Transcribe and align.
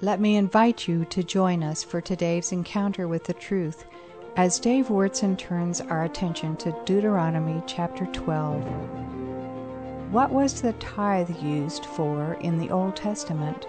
Let 0.00 0.20
me 0.20 0.36
invite 0.36 0.86
you 0.86 1.04
to 1.06 1.24
join 1.24 1.64
us 1.64 1.82
for 1.82 2.00
today's 2.00 2.52
encounter 2.52 3.08
with 3.08 3.24
the 3.24 3.34
truth 3.34 3.84
as 4.36 4.60
Dave 4.60 4.86
Wyrtzen 4.86 5.36
turns 5.36 5.80
our 5.80 6.04
attention 6.04 6.54
to 6.58 6.76
Deuteronomy 6.84 7.60
chapter 7.66 8.06
12. 8.06 8.62
What 10.12 10.30
was 10.30 10.62
the 10.62 10.74
tithe 10.74 11.36
used 11.42 11.84
for 11.84 12.34
in 12.34 12.58
the 12.58 12.70
Old 12.70 12.94
Testament? 12.94 13.66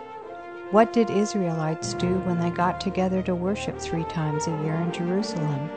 What 0.70 0.94
did 0.94 1.10
Israelites 1.10 1.96
do 1.96 2.20
when 2.20 2.39
they 2.39 2.52
got 2.52 2.80
together 2.80 3.23
to 3.23 3.34
worship 3.34 3.80
three 3.80 4.04
times 4.04 4.46
a 4.46 4.52
year 4.64 4.75
in 4.75 4.91
Jerusalem? 4.91 5.68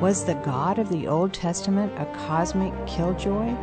Was 0.00 0.24
the 0.24 0.34
God 0.34 0.78
of 0.78 0.88
the 0.88 1.08
Old 1.08 1.34
Testament 1.34 1.92
a 1.98 2.06
cosmic 2.28 2.72
killjoy? 2.86 3.56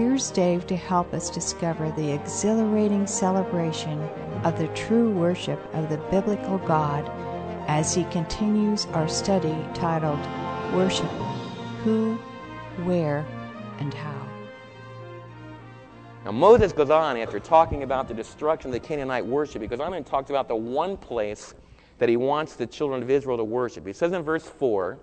Here's 0.00 0.30
Dave 0.30 0.66
to 0.68 0.76
help 0.76 1.12
us 1.12 1.28
discover 1.28 1.90
the 1.90 2.12
exhilarating 2.12 3.06
celebration 3.06 4.00
of 4.44 4.58
the 4.58 4.68
true 4.68 5.10
worship 5.10 5.60
of 5.74 5.90
the 5.90 5.98
biblical 6.10 6.56
God 6.56 7.06
as 7.68 7.94
he 7.94 8.04
continues 8.04 8.86
our 8.94 9.06
study 9.06 9.54
titled 9.74 10.18
Worship 10.74 11.04
Who, 11.84 12.14
Where, 12.84 13.26
and 13.78 13.92
How. 13.92 14.26
Now, 16.24 16.32
Moses 16.32 16.72
goes 16.72 16.88
on 16.88 17.18
after 17.18 17.38
talking 17.38 17.82
about 17.82 18.08
the 18.08 18.14
destruction 18.14 18.70
of 18.70 18.72
the 18.72 18.80
Canaanite 18.80 19.26
worship, 19.26 19.60
because 19.60 19.80
I'm 19.80 19.90
going 19.90 20.02
to 20.02 20.10
talk 20.10 20.30
about 20.30 20.48
the 20.48 20.56
one 20.56 20.96
place 20.96 21.52
that 21.98 22.08
he 22.08 22.16
wants 22.16 22.56
the 22.56 22.66
children 22.66 23.02
of 23.02 23.10
Israel 23.10 23.36
to 23.36 23.44
worship. 23.44 23.86
He 23.86 23.92
says 23.92 24.14
in 24.14 24.22
verse 24.22 24.46
4 24.46 24.98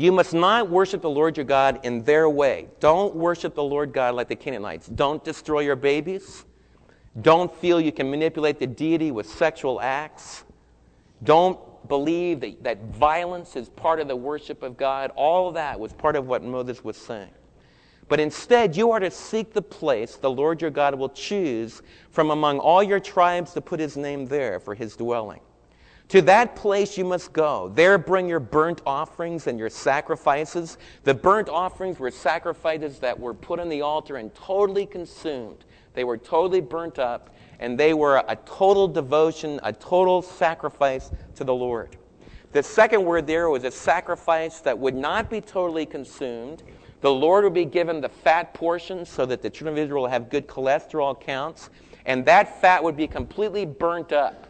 you 0.00 0.12
must 0.12 0.34
not 0.34 0.70
worship 0.70 1.02
the 1.02 1.10
Lord 1.10 1.36
your 1.36 1.44
God 1.44 1.80
in 1.84 2.02
their 2.04 2.28
way. 2.28 2.68
Don't 2.80 3.14
worship 3.14 3.54
the 3.54 3.62
Lord 3.62 3.92
God 3.92 4.14
like 4.14 4.28
the 4.28 4.36
Canaanites. 4.36 4.86
Don't 4.86 5.22
destroy 5.24 5.60
your 5.60 5.76
babies. 5.76 6.44
Don't 7.22 7.54
feel 7.56 7.80
you 7.80 7.92
can 7.92 8.10
manipulate 8.10 8.58
the 8.58 8.66
deity 8.66 9.10
with 9.10 9.26
sexual 9.26 9.80
acts. 9.80 10.44
Don't 11.24 11.58
believe 11.88 12.40
that, 12.40 12.62
that 12.62 12.84
violence 12.84 13.56
is 13.56 13.68
part 13.68 14.00
of 14.00 14.08
the 14.08 14.16
worship 14.16 14.62
of 14.62 14.76
God. 14.76 15.10
All 15.16 15.52
that 15.52 15.78
was 15.78 15.92
part 15.92 16.16
of 16.16 16.26
what 16.26 16.42
Moses 16.42 16.84
was 16.84 16.96
saying. 16.96 17.30
But 18.08 18.20
instead, 18.20 18.76
you 18.76 18.90
are 18.90 19.00
to 19.00 19.10
seek 19.10 19.52
the 19.52 19.62
place 19.62 20.16
the 20.16 20.30
Lord 20.30 20.60
your 20.60 20.70
God 20.70 20.94
will 20.96 21.10
choose 21.10 21.82
from 22.10 22.30
among 22.30 22.58
all 22.58 22.82
your 22.82 23.00
tribes 23.00 23.52
to 23.54 23.60
put 23.60 23.78
his 23.78 23.96
name 23.96 24.26
there 24.26 24.58
for 24.58 24.74
his 24.74 24.96
dwelling. 24.96 25.40
To 26.10 26.20
that 26.22 26.56
place 26.56 26.98
you 26.98 27.04
must 27.04 27.32
go. 27.32 27.70
There 27.72 27.96
bring 27.96 28.28
your 28.28 28.40
burnt 28.40 28.82
offerings 28.84 29.46
and 29.46 29.56
your 29.56 29.70
sacrifices. 29.70 30.76
The 31.04 31.14
burnt 31.14 31.48
offerings 31.48 32.00
were 32.00 32.10
sacrifices 32.10 32.98
that 32.98 33.18
were 33.18 33.32
put 33.32 33.60
on 33.60 33.68
the 33.68 33.82
altar 33.82 34.16
and 34.16 34.34
totally 34.34 34.86
consumed. 34.86 35.64
They 35.94 36.02
were 36.02 36.18
totally 36.18 36.62
burnt 36.62 36.98
up, 36.98 37.30
and 37.60 37.78
they 37.78 37.94
were 37.94 38.24
a 38.26 38.36
total 38.44 38.88
devotion, 38.88 39.60
a 39.62 39.72
total 39.72 40.20
sacrifice 40.20 41.12
to 41.36 41.44
the 41.44 41.54
Lord. 41.54 41.96
The 42.50 42.64
second 42.64 43.04
word 43.04 43.28
there 43.28 43.48
was 43.48 43.62
a 43.62 43.70
sacrifice 43.70 44.58
that 44.62 44.76
would 44.76 44.96
not 44.96 45.30
be 45.30 45.40
totally 45.40 45.86
consumed. 45.86 46.64
The 47.02 47.12
Lord 47.12 47.44
would 47.44 47.54
be 47.54 47.64
given 47.64 48.00
the 48.00 48.08
fat 48.08 48.52
portions 48.52 49.08
so 49.08 49.26
that 49.26 49.42
the 49.42 49.50
children 49.50 49.78
of 49.78 49.84
Israel 49.84 50.08
have 50.08 50.28
good 50.28 50.48
cholesterol 50.48 51.20
counts, 51.20 51.70
and 52.04 52.24
that 52.24 52.60
fat 52.60 52.82
would 52.82 52.96
be 52.96 53.06
completely 53.06 53.64
burnt 53.64 54.10
up. 54.10 54.48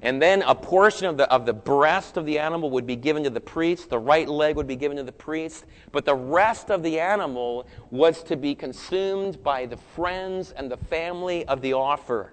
And 0.00 0.22
then 0.22 0.42
a 0.42 0.54
portion 0.54 1.06
of 1.06 1.16
the, 1.16 1.30
of 1.30 1.44
the 1.44 1.52
breast 1.52 2.16
of 2.16 2.24
the 2.24 2.38
animal 2.38 2.70
would 2.70 2.86
be 2.86 2.94
given 2.94 3.24
to 3.24 3.30
the 3.30 3.40
priest. 3.40 3.90
The 3.90 3.98
right 3.98 4.28
leg 4.28 4.54
would 4.54 4.68
be 4.68 4.76
given 4.76 4.96
to 4.96 5.02
the 5.02 5.10
priest. 5.10 5.64
But 5.90 6.04
the 6.04 6.14
rest 6.14 6.70
of 6.70 6.82
the 6.82 7.00
animal 7.00 7.66
was 7.90 8.22
to 8.24 8.36
be 8.36 8.54
consumed 8.54 9.42
by 9.42 9.66
the 9.66 9.76
friends 9.76 10.52
and 10.52 10.70
the 10.70 10.76
family 10.76 11.44
of 11.46 11.60
the 11.62 11.72
offer. 11.72 12.32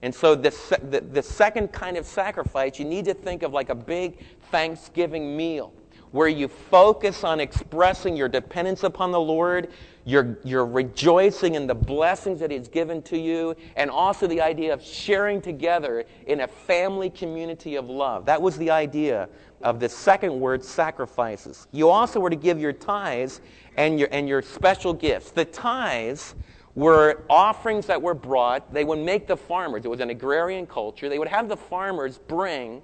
And 0.00 0.14
so 0.14 0.34
the, 0.34 0.50
the, 0.82 1.00
the 1.00 1.22
second 1.22 1.68
kind 1.68 1.96
of 1.96 2.06
sacrifice, 2.06 2.78
you 2.78 2.86
need 2.86 3.04
to 3.04 3.14
think 3.14 3.42
of 3.42 3.52
like 3.52 3.68
a 3.68 3.74
big 3.74 4.18
Thanksgiving 4.50 5.36
meal 5.36 5.72
where 6.12 6.28
you 6.28 6.46
focus 6.46 7.24
on 7.24 7.40
expressing 7.40 8.16
your 8.16 8.28
dependence 8.28 8.84
upon 8.84 9.10
the 9.10 9.20
Lord, 9.20 9.68
you're, 10.04 10.36
you're 10.44 10.66
rejoicing 10.66 11.54
in 11.54 11.66
the 11.66 11.74
blessings 11.74 12.40
that 12.40 12.50
He's 12.50 12.68
given 12.68 13.02
to 13.02 13.18
you, 13.18 13.54
and 13.76 13.90
also 13.90 14.26
the 14.26 14.40
idea 14.40 14.72
of 14.72 14.82
sharing 14.82 15.40
together 15.40 16.04
in 16.26 16.40
a 16.40 16.48
family 16.48 17.10
community 17.10 17.76
of 17.76 17.88
love. 17.88 18.26
That 18.26 18.40
was 18.40 18.58
the 18.58 18.70
idea 18.70 19.28
of 19.62 19.78
the 19.78 19.88
second 19.88 20.38
word, 20.38 20.64
sacrifices. 20.64 21.68
You 21.72 21.88
also 21.88 22.18
were 22.18 22.30
to 22.30 22.36
give 22.36 22.58
your 22.58 22.72
tithes 22.72 23.40
and 23.76 23.98
your, 23.98 24.08
and 24.10 24.28
your 24.28 24.42
special 24.42 24.92
gifts. 24.92 25.30
The 25.30 25.44
tithes 25.44 26.34
were 26.74 27.22
offerings 27.28 27.86
that 27.86 28.00
were 28.00 28.14
brought. 28.14 28.72
They 28.72 28.84
would 28.84 28.98
make 28.98 29.26
the 29.26 29.36
farmers, 29.36 29.84
it 29.84 29.88
was 29.88 30.00
an 30.00 30.10
agrarian 30.10 30.66
culture, 30.66 31.08
they 31.08 31.18
would 31.18 31.28
have 31.28 31.48
the 31.48 31.56
farmers 31.56 32.18
bring 32.18 32.82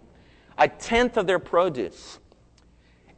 a 0.58 0.68
tenth 0.68 1.16
of 1.16 1.26
their 1.26 1.38
produce 1.38 2.18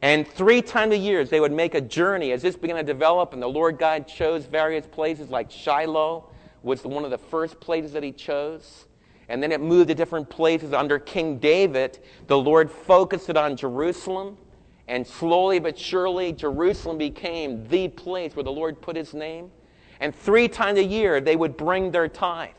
and 0.01 0.27
three 0.27 0.61
times 0.61 0.93
a 0.93 0.97
year, 0.97 1.23
they 1.23 1.39
would 1.39 1.51
make 1.51 1.75
a 1.75 1.81
journey 1.81 2.31
as 2.31 2.41
this 2.41 2.55
began 2.55 2.77
to 2.77 2.83
develop, 2.83 3.33
and 3.33 3.41
the 3.41 3.47
Lord 3.47 3.77
God 3.77 4.07
chose 4.07 4.45
various 4.45 4.87
places, 4.87 5.29
like 5.29 5.51
Shiloh 5.51 6.29
was 6.63 6.83
one 6.83 7.05
of 7.05 7.11
the 7.11 7.17
first 7.17 7.59
places 7.59 7.93
that 7.93 8.03
He 8.03 8.11
chose. 8.11 8.85
And 9.29 9.41
then 9.41 9.51
it 9.51 9.61
moved 9.61 9.87
to 9.89 9.95
different 9.95 10.29
places. 10.29 10.73
Under 10.73 10.99
King 10.99 11.37
David, 11.37 11.99
the 12.27 12.37
Lord 12.37 12.69
focused 12.69 13.29
it 13.29 13.37
on 13.37 13.55
Jerusalem. 13.55 14.37
And 14.87 15.07
slowly 15.07 15.59
but 15.59 15.79
surely, 15.79 16.33
Jerusalem 16.33 16.97
became 16.97 17.65
the 17.67 17.87
place 17.87 18.35
where 18.35 18.43
the 18.43 18.51
Lord 18.51 18.81
put 18.81 18.95
His 18.95 19.13
name. 19.13 19.51
And 19.99 20.13
three 20.13 20.47
times 20.47 20.79
a 20.79 20.83
year, 20.83 21.21
they 21.21 21.35
would 21.35 21.55
bring 21.55 21.91
their 21.91 22.07
tithe. 22.07 22.49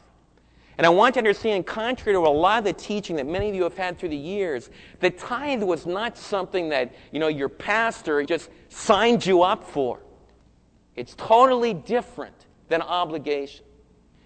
And 0.79 0.87
I 0.87 0.91
want 0.91 1.15
to 1.15 1.21
understand, 1.21 1.67
contrary 1.67 2.15
to 2.15 2.21
a 2.21 2.29
lot 2.29 2.59
of 2.59 2.65
the 2.65 2.73
teaching 2.73 3.17
that 3.17 3.27
many 3.27 3.49
of 3.49 3.55
you 3.55 3.63
have 3.63 3.77
had 3.77 3.99
through 3.99 4.09
the 4.09 4.17
years, 4.17 4.71
the 5.01 5.11
tithe 5.11 5.63
was 5.63 5.87
not 5.87 6.17
something 6.17 6.71
that, 6.71 6.95
you 7.11 7.21
know, 7.21 7.29
your 7.29 7.49
pastor 7.49 8.23
just 8.25 8.51
signed 8.69 9.25
you 9.27 9.43
up 9.43 9.65
for. 9.65 10.01
It's 10.97 11.15
totally 11.15 11.75
different 11.75 12.47
than 12.69 12.83
obligation. 12.83 13.65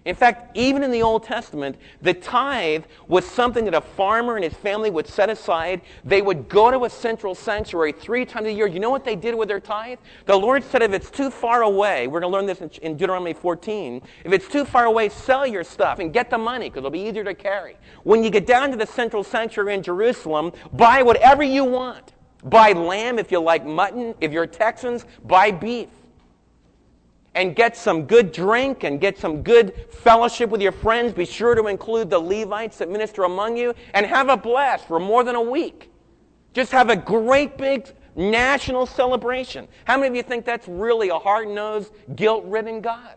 In 0.07 0.15
fact, 0.15 0.55
even 0.55 0.83
in 0.83 0.91
the 0.91 1.03
Old 1.03 1.23
Testament, 1.23 1.75
the 2.01 2.13
tithe 2.13 2.85
was 3.09 3.25
something 3.25 3.65
that 3.65 3.73
a 3.73 3.81
farmer 3.81 4.37
and 4.37 4.43
his 4.45 4.53
family 4.53 4.89
would 4.89 5.05
set 5.05 5.29
aside. 5.29 5.81
They 6.05 6.21
would 6.21 6.47
go 6.47 6.71
to 6.71 6.85
a 6.85 6.89
central 6.89 7.35
sanctuary 7.35 7.91
three 7.91 8.23
times 8.23 8.47
a 8.47 8.53
year. 8.53 8.67
You 8.67 8.79
know 8.79 8.89
what 8.89 9.03
they 9.03 9.17
did 9.17 9.35
with 9.35 9.49
their 9.49 9.59
tithe? 9.59 9.99
The 10.25 10.37
Lord 10.37 10.63
said, 10.63 10.81
if 10.81 10.93
it's 10.93 11.11
too 11.11 11.29
far 11.29 11.63
away, 11.63 12.07
we're 12.07 12.21
going 12.21 12.31
to 12.31 12.37
learn 12.37 12.45
this 12.45 12.61
in 12.77 12.95
Deuteronomy 12.95 13.33
14. 13.33 14.01
If 14.23 14.31
it's 14.31 14.47
too 14.47 14.63
far 14.63 14.85
away, 14.85 15.09
sell 15.09 15.45
your 15.45 15.65
stuff 15.65 15.99
and 15.99 16.13
get 16.13 16.29
the 16.29 16.37
money 16.37 16.69
because 16.69 16.79
it'll 16.79 16.89
be 16.89 17.01
easier 17.01 17.25
to 17.25 17.33
carry. 17.33 17.75
When 18.03 18.23
you 18.23 18.29
get 18.29 18.47
down 18.47 18.71
to 18.71 18.77
the 18.77 18.87
central 18.87 19.25
sanctuary 19.25 19.73
in 19.73 19.83
Jerusalem, 19.83 20.53
buy 20.71 21.03
whatever 21.03 21.43
you 21.43 21.65
want. 21.65 22.13
Buy 22.45 22.71
lamb 22.71 23.19
if 23.19 23.29
you 23.29 23.41
like 23.41 23.65
mutton. 23.65 24.15
If 24.21 24.31
you're 24.31 24.47
Texans, 24.47 25.03
buy 25.25 25.51
beef 25.51 25.89
and 27.37 27.55
get 27.55 27.77
some 27.77 28.05
good 28.05 28.31
drink 28.31 28.83
and 28.83 28.99
get 28.99 29.15
some 29.15 29.43
good 29.43 29.75
fellowship 29.91 30.49
with 30.49 30.59
your 30.59 30.71
friends. 30.71 31.13
Be 31.13 31.23
sure 31.23 31.53
to 31.53 31.67
include 31.67 32.09
the 32.09 32.17
Levites 32.17 32.79
that 32.79 32.89
minister 32.89 33.25
among 33.25 33.55
you 33.55 33.75
and 33.93 34.07
have 34.07 34.29
a 34.29 34.35
blast 34.35 34.87
for 34.87 34.99
more 34.99 35.23
than 35.23 35.35
a 35.35 35.41
week. 35.41 35.91
Just 36.53 36.71
have 36.71 36.89
a 36.89 36.95
great 36.95 37.55
big 37.55 37.93
national 38.15 38.87
celebration. 38.87 39.67
How 39.85 39.97
many 39.97 40.07
of 40.07 40.15
you 40.15 40.23
think 40.23 40.45
that's 40.45 40.67
really 40.67 41.09
a 41.09 41.19
hard 41.19 41.47
nosed, 41.47 41.93
guilt 42.15 42.43
ridden 42.45 42.81
God? 42.81 43.13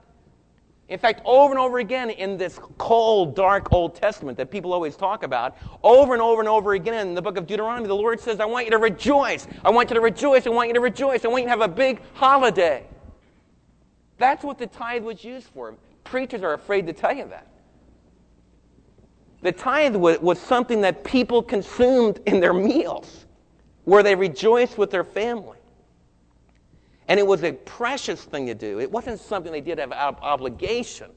In 0.90 0.98
fact, 0.98 1.22
over 1.24 1.52
and 1.52 1.58
over 1.58 1.78
again 1.78 2.10
in 2.10 2.36
this 2.36 2.60
cold, 2.76 3.34
dark 3.34 3.72
Old 3.72 3.94
Testament 3.94 4.36
that 4.36 4.50
people 4.50 4.74
always 4.74 4.96
talk 4.96 5.22
about, 5.22 5.56
over 5.82 6.12
and 6.12 6.20
over 6.20 6.42
and 6.42 6.48
over 6.48 6.74
again 6.74 7.08
in 7.08 7.14
the 7.14 7.22
book 7.22 7.38
of 7.38 7.46
Deuteronomy, 7.46 7.88
the 7.88 7.94
Lord 7.94 8.20
says, 8.20 8.38
I 8.38 8.44
want 8.44 8.66
you 8.66 8.72
to 8.72 8.78
rejoice. 8.78 9.46
I 9.64 9.70
want 9.70 9.88
you 9.88 9.94
to 9.94 10.00
rejoice. 10.02 10.46
I 10.46 10.50
want 10.50 10.68
you 10.68 10.74
to 10.74 10.80
rejoice. 10.80 11.24
I 11.24 11.28
want 11.28 11.44
you 11.44 11.46
to 11.46 11.50
have 11.50 11.62
a 11.62 11.68
big 11.68 12.02
holiday. 12.12 12.86
That's 14.20 14.44
what 14.44 14.58
the 14.58 14.66
tithe 14.66 15.02
was 15.02 15.24
used 15.24 15.46
for. 15.46 15.74
Preachers 16.04 16.42
are 16.42 16.52
afraid 16.52 16.86
to 16.86 16.92
tell 16.92 17.16
you 17.16 17.24
that. 17.30 17.46
The 19.40 19.50
tithe 19.50 19.96
was 19.96 20.38
something 20.38 20.82
that 20.82 21.04
people 21.04 21.42
consumed 21.42 22.20
in 22.26 22.38
their 22.38 22.52
meals, 22.52 23.24
where 23.84 24.02
they 24.02 24.14
rejoiced 24.14 24.76
with 24.76 24.90
their 24.90 25.04
family. 25.04 25.56
And 27.08 27.18
it 27.18 27.26
was 27.26 27.42
a 27.42 27.52
precious 27.52 28.22
thing 28.22 28.46
to 28.46 28.54
do. 28.54 28.78
It 28.78 28.92
wasn't 28.92 29.20
something 29.20 29.50
they 29.50 29.62
did 29.62 29.80
out 29.80 29.90
of 29.90 30.22
obligation. 30.22 31.10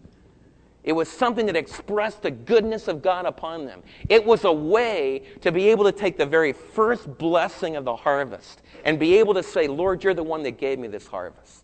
It 0.85 0.93
was 0.93 1.09
something 1.09 1.45
that 1.47 1.57
expressed 1.57 2.21
the 2.21 2.31
goodness 2.31 2.87
of 2.87 3.01
God 3.01 3.25
upon 3.25 3.65
them. 3.65 3.83
It 4.07 4.25
was 4.25 4.45
a 4.45 4.51
way 4.51 5.23
to 5.41 5.51
be 5.51 5.67
able 5.67 5.83
to 5.83 5.91
take 5.91 6.17
the 6.17 6.25
very 6.25 6.53
first 6.53 7.17
blessing 7.17 7.75
of 7.75 7.83
the 7.83 7.97
harvest 7.97 8.61
and 8.85 8.97
be 8.97 9.17
able 9.17 9.33
to 9.33 9.43
say, 9.43 9.67
Lord, 9.67 10.05
you're 10.05 10.13
the 10.13 10.23
one 10.23 10.41
that 10.43 10.57
gave 10.57 10.79
me 10.79 10.87
this 10.87 11.05
harvest 11.05 11.62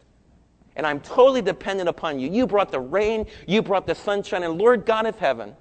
and 0.80 0.88
I'm 0.88 1.02
totally 1.02 1.42
dependent 1.42 1.90
upon 1.90 2.22
you. 2.22 2.32
You 2.32 2.48
brought 2.48 2.72
the 2.72 2.80
rain, 2.80 3.26
you 3.46 3.62
brought 3.62 3.86
the 3.86 3.94
sunshine, 3.94 4.44
and 4.44 4.58
Lord 4.58 4.86
God 4.86 5.06
of 5.06 5.20
heaven, 5.20 5.54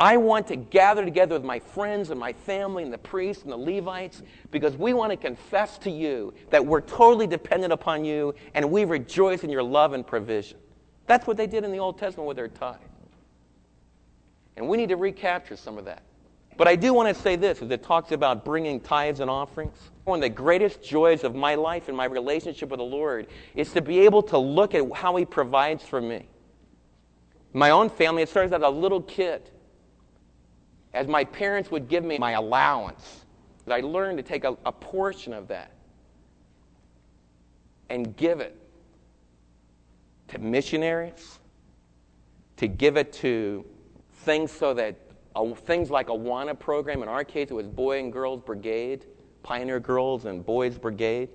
I 0.00 0.16
want 0.16 0.48
to 0.48 0.56
gather 0.56 1.04
together 1.04 1.36
with 1.36 1.44
my 1.44 1.60
friends 1.60 2.10
and 2.10 2.18
my 2.18 2.32
family 2.32 2.82
and 2.82 2.92
the 2.92 2.98
priests 2.98 3.44
and 3.44 3.52
the 3.52 3.56
Levites 3.56 4.24
because 4.50 4.76
we 4.76 4.94
want 4.94 5.12
to 5.12 5.16
confess 5.16 5.78
to 5.78 5.92
you 5.92 6.34
that 6.50 6.66
we're 6.66 6.80
totally 6.80 7.28
dependent 7.28 7.72
upon 7.72 8.04
you 8.04 8.34
and 8.54 8.68
we 8.68 8.84
rejoice 8.84 9.44
in 9.44 9.50
your 9.50 9.62
love 9.62 9.92
and 9.92 10.04
provision. 10.04 10.58
That's 11.06 11.28
what 11.28 11.36
they 11.36 11.46
did 11.46 11.62
in 11.62 11.70
the 11.70 11.78
Old 11.78 11.98
Testament 11.98 12.26
with 12.26 12.36
their 12.36 12.48
tithe. 12.48 12.80
And 14.56 14.66
we 14.66 14.76
need 14.76 14.88
to 14.88 14.96
recapture 14.96 15.54
some 15.54 15.78
of 15.78 15.84
that. 15.84 16.02
But 16.58 16.66
I 16.66 16.74
do 16.74 16.92
want 16.92 17.08
to 17.14 17.22
say 17.22 17.36
this 17.36 17.62
as 17.62 17.70
it 17.70 17.84
talks 17.84 18.10
about 18.10 18.44
bringing 18.44 18.80
tithes 18.80 19.20
and 19.20 19.30
offerings. 19.30 19.78
One 20.02 20.18
of 20.18 20.22
the 20.22 20.28
greatest 20.28 20.82
joys 20.82 21.22
of 21.22 21.36
my 21.36 21.54
life 21.54 21.86
and 21.86 21.96
my 21.96 22.06
relationship 22.06 22.70
with 22.70 22.78
the 22.78 22.84
Lord 22.84 23.28
is 23.54 23.72
to 23.74 23.80
be 23.80 24.00
able 24.00 24.24
to 24.24 24.38
look 24.38 24.74
at 24.74 24.92
how 24.92 25.14
He 25.14 25.24
provides 25.24 25.84
for 25.84 26.00
me. 26.00 26.26
My 27.52 27.70
own 27.70 27.88
family, 27.88 28.22
it 28.22 28.28
started 28.28 28.52
as 28.52 28.62
a 28.62 28.68
little 28.68 29.00
kid. 29.00 29.48
As 30.92 31.06
my 31.06 31.22
parents 31.22 31.70
would 31.70 31.86
give 31.86 32.02
me 32.02 32.18
my 32.18 32.32
allowance, 32.32 33.24
I 33.68 33.80
learned 33.80 34.18
to 34.18 34.24
take 34.24 34.42
a, 34.42 34.56
a 34.66 34.72
portion 34.72 35.32
of 35.32 35.46
that 35.48 35.70
and 37.88 38.16
give 38.16 38.40
it 38.40 38.56
to 40.28 40.38
missionaries, 40.38 41.38
to 42.56 42.66
give 42.66 42.96
it 42.96 43.12
to 43.14 43.64
things 44.24 44.50
so 44.50 44.74
that 44.74 44.96
things 45.54 45.90
like 45.90 46.08
Awana 46.08 46.58
program. 46.58 47.02
In 47.02 47.08
our 47.08 47.24
case, 47.24 47.50
it 47.50 47.54
was 47.54 47.66
Boy 47.66 47.98
and 47.98 48.12
Girls 48.12 48.42
Brigade, 48.44 49.06
Pioneer 49.42 49.80
Girls 49.80 50.24
and 50.24 50.44
Boys 50.44 50.78
Brigade. 50.78 51.28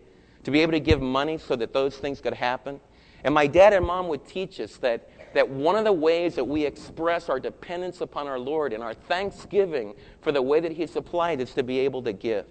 To 0.43 0.51
be 0.51 0.59
able 0.59 0.73
to 0.73 0.79
give 0.79 1.01
money 1.01 1.37
so 1.37 1.55
that 1.55 1.71
those 1.71 1.97
things 1.97 2.19
could 2.19 2.33
happen. 2.33 2.79
And 3.23 3.33
my 3.33 3.47
dad 3.47 3.71
and 3.73 3.85
mom 3.85 4.07
would 4.09 4.25
teach 4.25 4.59
us 4.59 4.75
that, 4.77 5.09
that 5.33 5.47
one 5.47 5.75
of 5.75 5.85
the 5.85 5.93
ways 5.93 6.35
that 6.35 6.43
we 6.43 6.65
express 6.65 7.29
our 7.29 7.39
dependence 7.39 8.01
upon 8.01 8.27
our 8.27 8.39
Lord 8.39 8.73
and 8.73 8.83
our 8.83 8.93
thanksgiving 8.93 9.93
for 10.21 10.31
the 10.31 10.41
way 10.41 10.59
that 10.59 10.73
He 10.73 10.85
supplied 10.85 11.39
is 11.39 11.53
to 11.53 11.63
be 11.63 11.79
able 11.79 12.03
to 12.03 12.11
give. 12.13 12.45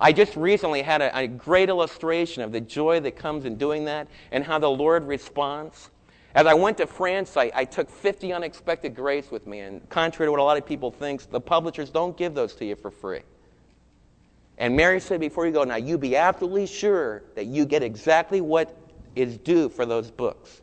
I 0.00 0.12
just 0.12 0.36
recently 0.36 0.82
had 0.82 1.02
a, 1.02 1.16
a, 1.16 1.26
great 1.26 1.68
illustration 1.68 2.42
of 2.42 2.52
the 2.52 2.60
joy 2.60 3.00
that 3.00 3.16
comes 3.16 3.44
in 3.44 3.56
doing 3.56 3.84
that 3.86 4.06
and 4.30 4.44
how 4.44 4.58
the 4.60 4.70
Lord 4.70 5.06
responds. 5.08 5.90
As 6.34 6.46
I 6.46 6.54
went 6.54 6.76
to 6.78 6.86
France, 6.86 7.36
I, 7.36 7.50
I, 7.54 7.64
took 7.64 7.88
50 7.88 8.32
unexpected 8.32 8.94
grace 8.94 9.30
with 9.30 9.46
me. 9.46 9.60
And 9.60 9.88
contrary 9.88 10.28
to 10.28 10.30
what 10.30 10.40
a 10.40 10.42
lot 10.42 10.58
of 10.58 10.66
people 10.66 10.90
think, 10.90 11.28
the 11.30 11.40
publishers 11.40 11.90
don't 11.90 12.16
give 12.16 12.34
those 12.34 12.54
to 12.56 12.64
you 12.64 12.76
for 12.76 12.90
free. 12.90 13.22
And 14.58 14.76
Mary 14.76 15.00
said 15.00 15.20
before 15.20 15.46
you 15.46 15.52
go, 15.52 15.64
now 15.64 15.76
you 15.76 15.96
be 15.96 16.16
absolutely 16.16 16.66
sure 16.66 17.22
that 17.34 17.46
you 17.46 17.64
get 17.64 17.82
exactly 17.82 18.40
what 18.40 18.76
is 19.14 19.38
due 19.38 19.68
for 19.68 19.86
those 19.86 20.10
books. 20.10 20.60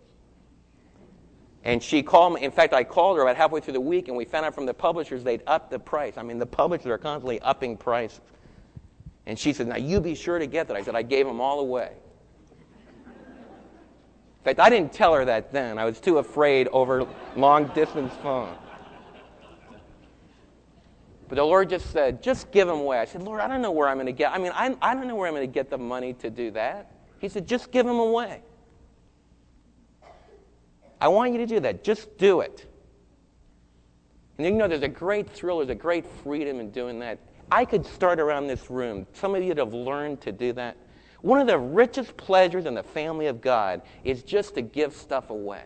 And 1.63 1.81
she 1.81 2.03
called 2.03 2.35
me. 2.35 2.43
In 2.43 2.51
fact, 2.51 2.73
I 2.73 2.83
called 2.83 3.17
her 3.17 3.23
about 3.23 3.35
halfway 3.35 3.59
through 3.59 3.73
the 3.73 3.81
week, 3.81 4.07
and 4.07 4.15
we 4.15 4.23
found 4.23 4.45
out 4.45 4.53
from 4.53 4.67
the 4.67 4.73
publishers 4.73 5.23
they'd 5.23 5.41
upped 5.47 5.71
the 5.71 5.79
price. 5.79 6.15
I 6.15 6.21
mean, 6.21 6.37
the 6.37 6.45
publishers 6.45 6.87
are 6.87 6.97
constantly 6.99 7.39
upping 7.41 7.75
prices. 7.75 8.21
And 9.25 9.39
she 9.39 9.51
said, 9.51 9.67
now 9.67 9.77
you 9.77 9.99
be 9.99 10.13
sure 10.13 10.37
to 10.37 10.45
get 10.45 10.67
that. 10.67 10.77
I 10.77 10.83
said, 10.83 10.95
I 10.95 11.01
gave 11.01 11.25
them 11.25 11.41
all 11.41 11.59
away 11.59 11.93
fact, 14.45 14.59
I 14.59 14.69
didn't 14.69 14.93
tell 14.93 15.13
her 15.13 15.25
that 15.25 15.51
then. 15.51 15.77
I 15.77 15.85
was 15.85 15.99
too 15.99 16.19
afraid 16.19 16.67
over 16.69 17.07
long 17.35 17.67
distance 17.69 18.13
phone. 18.21 18.55
But 21.27 21.35
the 21.35 21.43
Lord 21.43 21.69
just 21.69 21.91
said, 21.91 22.21
just 22.21 22.51
give 22.51 22.67
them 22.67 22.77
away. 22.77 22.99
I 22.99 23.05
said, 23.05 23.23
Lord, 23.23 23.41
I 23.41 23.47
don't 23.47 23.61
know 23.61 23.71
where 23.71 23.87
I'm 23.87 23.97
going 23.97 24.05
to 24.05 24.11
get. 24.11 24.31
I 24.31 24.37
mean, 24.37 24.51
I, 24.53 24.75
I 24.81 24.93
don't 24.93 25.07
know 25.07 25.15
where 25.15 25.27
I'm 25.27 25.33
going 25.33 25.47
to 25.47 25.53
get 25.53 25.71
the 25.71 25.77
money 25.77 26.13
to 26.13 26.29
do 26.29 26.51
that. 26.51 26.91
He 27.19 27.27
said, 27.27 27.47
just 27.47 27.71
give 27.71 27.85
them 27.85 27.97
away. 27.97 28.41
I 31.01 31.07
want 31.07 31.33
you 31.33 31.39
to 31.39 31.47
do 31.47 31.59
that. 31.61 31.83
Just 31.83 32.17
do 32.17 32.41
it. 32.41 32.71
And 34.37 34.45
you 34.45 34.53
know, 34.53 34.67
there's 34.67 34.83
a 34.83 34.87
great 34.87 35.29
thrill, 35.29 35.57
there's 35.57 35.69
a 35.69 35.75
great 35.75 36.05
freedom 36.23 36.59
in 36.59 36.69
doing 36.69 36.99
that. 36.99 37.17
I 37.51 37.65
could 37.65 37.85
start 37.85 38.19
around 38.19 38.47
this 38.47 38.69
room. 38.69 39.07
Some 39.13 39.33
of 39.33 39.41
you 39.41 39.53
that 39.53 39.57
have 39.57 39.73
learned 39.73 40.21
to 40.21 40.31
do 40.31 40.53
that. 40.53 40.77
One 41.25 41.41
of 41.41 41.47
the 41.47 41.57
richest 41.57 42.15
pleasures 42.17 42.67
in 42.67 42.75
the 42.75 42.83
family 42.83 43.25
of 43.25 43.41
God 43.41 43.81
is 44.03 44.21
just 44.21 44.53
to 44.53 44.61
give 44.61 44.95
stuff 44.95 45.31
away. 45.31 45.63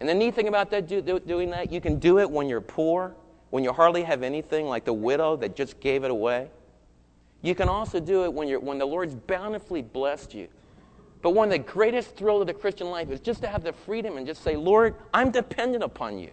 And 0.00 0.08
the 0.08 0.14
neat 0.14 0.34
thing 0.34 0.48
about 0.48 0.70
that, 0.70 0.88
do, 0.88 1.02
do, 1.02 1.20
doing 1.20 1.50
that, 1.50 1.70
you 1.70 1.78
can 1.78 1.98
do 1.98 2.20
it 2.20 2.30
when 2.30 2.48
you're 2.48 2.62
poor, 2.62 3.14
when 3.50 3.62
you 3.62 3.70
hardly 3.70 4.02
have 4.02 4.22
anything, 4.22 4.64
like 4.64 4.86
the 4.86 4.94
widow 4.94 5.36
that 5.36 5.54
just 5.54 5.78
gave 5.78 6.04
it 6.04 6.10
away. 6.10 6.48
You 7.42 7.54
can 7.54 7.68
also 7.68 8.00
do 8.00 8.24
it 8.24 8.32
when, 8.32 8.48
you're, 8.48 8.60
when 8.60 8.78
the 8.78 8.86
Lord's 8.86 9.14
bountifully 9.14 9.82
blessed 9.82 10.32
you. 10.32 10.48
But 11.20 11.32
one 11.32 11.48
of 11.48 11.52
the 11.52 11.58
greatest 11.58 12.16
thrills 12.16 12.40
of 12.40 12.46
the 12.46 12.54
Christian 12.54 12.88
life 12.88 13.10
is 13.10 13.20
just 13.20 13.42
to 13.42 13.46
have 13.46 13.62
the 13.62 13.74
freedom 13.74 14.16
and 14.16 14.26
just 14.26 14.42
say, 14.42 14.56
Lord, 14.56 14.94
I'm 15.12 15.30
dependent 15.30 15.84
upon 15.84 16.18
you. 16.18 16.30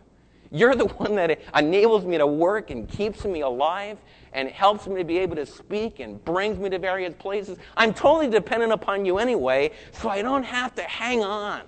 You're 0.51 0.75
the 0.75 0.85
one 0.85 1.15
that 1.15 1.39
enables 1.55 2.05
me 2.05 2.17
to 2.17 2.27
work 2.27 2.69
and 2.69 2.87
keeps 2.87 3.25
me 3.25 3.41
alive 3.41 3.97
and 4.33 4.49
helps 4.49 4.87
me 4.87 4.97
to 4.97 5.03
be 5.03 5.17
able 5.19 5.35
to 5.35 5.45
speak 5.45 5.99
and 5.99 6.23
brings 6.23 6.59
me 6.59 6.69
to 6.69 6.79
various 6.79 7.13
places. 7.15 7.57
I'm 7.75 7.93
totally 7.93 8.29
dependent 8.29 8.71
upon 8.71 9.05
you 9.05 9.17
anyway, 9.17 9.71
so 9.91 10.09
I 10.09 10.21
don't 10.21 10.43
have 10.43 10.75
to 10.75 10.83
hang 10.83 11.23
on. 11.23 11.63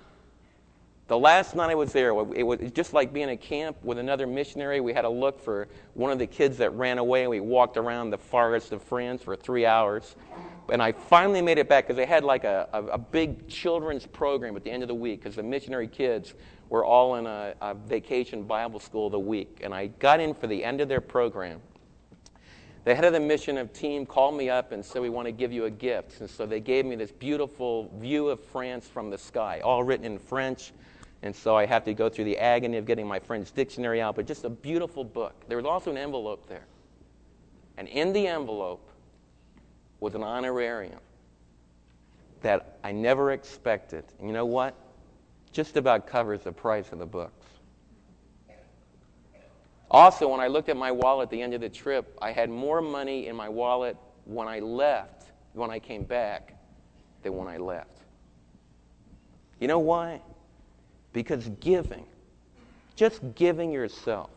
The 1.10 1.18
last 1.18 1.56
night 1.56 1.70
I 1.70 1.74
was 1.74 1.92
there, 1.92 2.10
it 2.10 2.44
was 2.44 2.70
just 2.70 2.92
like 2.92 3.12
being 3.12 3.28
at 3.28 3.40
camp 3.40 3.76
with 3.82 3.98
another 3.98 4.28
missionary. 4.28 4.80
We 4.80 4.92
had 4.92 5.02
to 5.02 5.08
look 5.08 5.40
for 5.40 5.66
one 5.94 6.12
of 6.12 6.20
the 6.20 6.26
kids 6.28 6.56
that 6.58 6.70
ran 6.74 6.98
away. 6.98 7.26
We 7.26 7.40
walked 7.40 7.76
around 7.76 8.10
the 8.10 8.18
forest 8.18 8.70
of 8.70 8.80
France 8.80 9.20
for 9.20 9.34
three 9.34 9.66
hours. 9.66 10.14
And 10.70 10.80
I 10.80 10.92
finally 10.92 11.42
made 11.42 11.58
it 11.58 11.68
back 11.68 11.88
because 11.88 11.96
they 11.96 12.06
had 12.06 12.22
like 12.22 12.44
a, 12.44 12.68
a, 12.72 12.84
a, 12.84 12.98
big 12.98 13.48
children's 13.48 14.06
program 14.06 14.54
at 14.54 14.62
the 14.62 14.70
end 14.70 14.84
of 14.84 14.88
the 14.88 14.94
week 14.94 15.18
because 15.20 15.34
the 15.34 15.42
missionary 15.42 15.88
kids 15.88 16.34
were 16.70 16.84
all 16.84 17.16
in 17.16 17.26
a, 17.26 17.54
a 17.60 17.74
vacation 17.74 18.44
Bible 18.44 18.80
school 18.80 19.06
of 19.06 19.12
the 19.12 19.20
week. 19.20 19.60
And 19.62 19.74
I 19.74 19.88
got 19.88 20.20
in 20.20 20.32
for 20.32 20.46
the 20.46 20.64
end 20.64 20.80
of 20.80 20.88
their 20.88 21.02
program 21.02 21.60
the 22.84 22.94
head 22.94 23.04
of 23.04 23.12
the 23.12 23.20
mission 23.20 23.58
of 23.58 23.72
team 23.72 24.06
called 24.06 24.34
me 24.34 24.48
up 24.48 24.72
and 24.72 24.82
said, 24.82 25.02
We 25.02 25.10
want 25.10 25.26
to 25.26 25.32
give 25.32 25.52
you 25.52 25.66
a 25.66 25.70
gift. 25.70 26.20
And 26.20 26.30
so 26.30 26.46
they 26.46 26.60
gave 26.60 26.86
me 26.86 26.96
this 26.96 27.12
beautiful 27.12 27.92
view 28.00 28.28
of 28.28 28.40
France 28.40 28.88
from 28.88 29.10
the 29.10 29.18
sky, 29.18 29.60
all 29.62 29.84
written 29.84 30.06
in 30.06 30.18
French. 30.18 30.72
And 31.22 31.36
so 31.36 31.54
I 31.54 31.66
have 31.66 31.84
to 31.84 31.92
go 31.92 32.08
through 32.08 32.24
the 32.24 32.38
agony 32.38 32.78
of 32.78 32.86
getting 32.86 33.06
my 33.06 33.18
French 33.18 33.52
dictionary 33.52 34.00
out, 34.00 34.16
but 34.16 34.26
just 34.26 34.44
a 34.44 34.48
beautiful 34.48 35.04
book. 35.04 35.34
There 35.48 35.58
was 35.58 35.66
also 35.66 35.90
an 35.90 35.98
envelope 35.98 36.48
there. 36.48 36.64
And 37.76 37.86
in 37.88 38.14
the 38.14 38.26
envelope 38.26 38.88
was 40.00 40.14
an 40.14 40.22
honorarium 40.22 41.00
that 42.40 42.78
I 42.82 42.92
never 42.92 43.32
expected. 43.32 44.04
And 44.18 44.26
you 44.26 44.32
know 44.32 44.46
what? 44.46 44.74
Just 45.52 45.76
about 45.76 46.06
covers 46.06 46.42
the 46.42 46.52
price 46.52 46.92
of 46.92 46.98
the 46.98 47.06
books. 47.06 47.46
Also, 49.90 50.28
when 50.28 50.40
I 50.40 50.46
looked 50.46 50.68
at 50.68 50.76
my 50.76 50.92
wallet 50.92 51.26
at 51.26 51.30
the 51.30 51.42
end 51.42 51.52
of 51.52 51.60
the 51.60 51.68
trip, 51.68 52.16
I 52.22 52.30
had 52.30 52.48
more 52.48 52.80
money 52.80 53.26
in 53.26 53.34
my 53.34 53.48
wallet 53.48 53.96
when 54.24 54.46
I 54.46 54.60
left, 54.60 55.32
when 55.52 55.70
I 55.70 55.80
came 55.80 56.04
back, 56.04 56.54
than 57.22 57.36
when 57.36 57.48
I 57.48 57.56
left. 57.56 57.98
You 59.58 59.66
know 59.66 59.80
why? 59.80 60.20
Because 61.12 61.48
giving, 61.60 62.06
just 62.94 63.20
giving 63.34 63.72
yourself, 63.72 64.30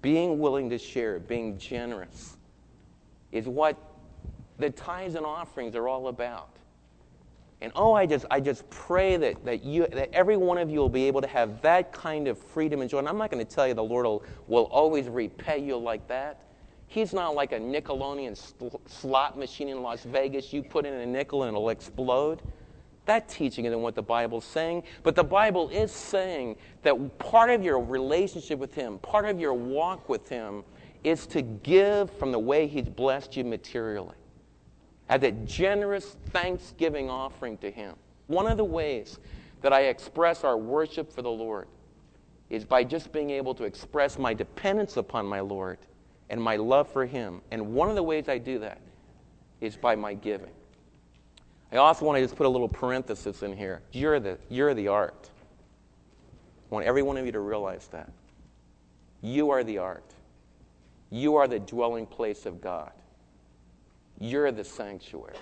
being 0.00 0.38
willing 0.38 0.70
to 0.70 0.78
share, 0.78 1.18
being 1.18 1.58
generous, 1.58 2.36
is 3.32 3.46
what 3.46 3.76
the 4.58 4.70
tithes 4.70 5.16
and 5.16 5.26
offerings 5.26 5.74
are 5.74 5.88
all 5.88 6.06
about. 6.06 6.55
And 7.66 7.72
oh, 7.74 7.94
I 7.94 8.06
just, 8.06 8.26
I 8.30 8.38
just 8.38 8.70
pray 8.70 9.16
that, 9.16 9.44
that, 9.44 9.64
you, 9.64 9.88
that 9.88 10.14
every 10.14 10.36
one 10.36 10.56
of 10.56 10.70
you 10.70 10.78
will 10.78 10.88
be 10.88 11.02
able 11.08 11.20
to 11.20 11.26
have 11.26 11.60
that 11.62 11.92
kind 11.92 12.28
of 12.28 12.38
freedom 12.38 12.80
and 12.80 12.88
joy. 12.88 12.98
And 12.98 13.08
I'm 13.08 13.18
not 13.18 13.28
going 13.28 13.44
to 13.44 13.54
tell 13.54 13.66
you 13.66 13.74
the 13.74 13.82
Lord 13.82 14.06
will, 14.06 14.22
will 14.46 14.66
always 14.66 15.08
repay 15.08 15.58
you 15.58 15.76
like 15.76 16.06
that. 16.06 16.42
He's 16.86 17.12
not 17.12 17.34
like 17.34 17.50
a 17.50 17.58
Nickelodeon 17.58 18.38
slot 18.86 19.36
machine 19.36 19.68
in 19.68 19.82
Las 19.82 20.04
Vegas. 20.04 20.52
You 20.52 20.62
put 20.62 20.86
in 20.86 20.94
a 20.94 21.04
nickel 21.04 21.42
and 21.42 21.56
it'll 21.56 21.70
explode. 21.70 22.40
That 23.06 23.28
teaching 23.28 23.64
isn't 23.64 23.82
what 23.82 23.96
the 23.96 24.02
Bible's 24.02 24.44
saying. 24.44 24.84
But 25.02 25.16
the 25.16 25.24
Bible 25.24 25.68
is 25.70 25.90
saying 25.90 26.58
that 26.82 27.18
part 27.18 27.50
of 27.50 27.64
your 27.64 27.80
relationship 27.80 28.60
with 28.60 28.74
Him, 28.74 29.00
part 29.00 29.24
of 29.24 29.40
your 29.40 29.54
walk 29.54 30.08
with 30.08 30.28
Him, 30.28 30.62
is 31.02 31.26
to 31.26 31.42
give 31.42 32.12
from 32.12 32.30
the 32.30 32.38
way 32.38 32.68
He's 32.68 32.88
blessed 32.88 33.36
you 33.36 33.42
materially 33.42 34.14
as 35.08 35.22
a 35.22 35.32
generous 35.32 36.16
thanksgiving 36.30 37.08
offering 37.08 37.56
to 37.58 37.70
Him. 37.70 37.94
One 38.26 38.46
of 38.46 38.56
the 38.56 38.64
ways 38.64 39.18
that 39.62 39.72
I 39.72 39.82
express 39.82 40.44
our 40.44 40.56
worship 40.56 41.12
for 41.12 41.22
the 41.22 41.30
Lord 41.30 41.68
is 42.50 42.64
by 42.64 42.84
just 42.84 43.12
being 43.12 43.30
able 43.30 43.54
to 43.54 43.64
express 43.64 44.18
my 44.18 44.34
dependence 44.34 44.96
upon 44.96 45.26
my 45.26 45.40
Lord 45.40 45.78
and 46.30 46.40
my 46.40 46.56
love 46.56 46.88
for 46.88 47.06
Him. 47.06 47.40
And 47.50 47.74
one 47.74 47.88
of 47.88 47.96
the 47.96 48.02
ways 48.02 48.28
I 48.28 48.38
do 48.38 48.58
that 48.60 48.80
is 49.60 49.76
by 49.76 49.94
my 49.96 50.14
giving. 50.14 50.52
I 51.72 51.76
also 51.76 52.04
want 52.04 52.16
to 52.16 52.22
just 52.22 52.36
put 52.36 52.46
a 52.46 52.48
little 52.48 52.68
parenthesis 52.68 53.42
in 53.42 53.56
here. 53.56 53.82
You're 53.92 54.20
the, 54.20 54.38
you're 54.48 54.74
the 54.74 54.88
art. 54.88 55.30
I 56.70 56.74
want 56.74 56.86
every 56.86 57.02
one 57.02 57.16
of 57.16 57.26
you 57.26 57.32
to 57.32 57.40
realize 57.40 57.88
that. 57.88 58.10
You 59.20 59.50
are 59.50 59.64
the 59.64 59.78
art. 59.78 60.14
You 61.10 61.36
are 61.36 61.48
the 61.48 61.58
dwelling 61.58 62.06
place 62.06 62.46
of 62.46 62.60
God. 62.60 62.92
You're 64.18 64.50
the 64.52 64.64
sanctuary. 64.64 65.36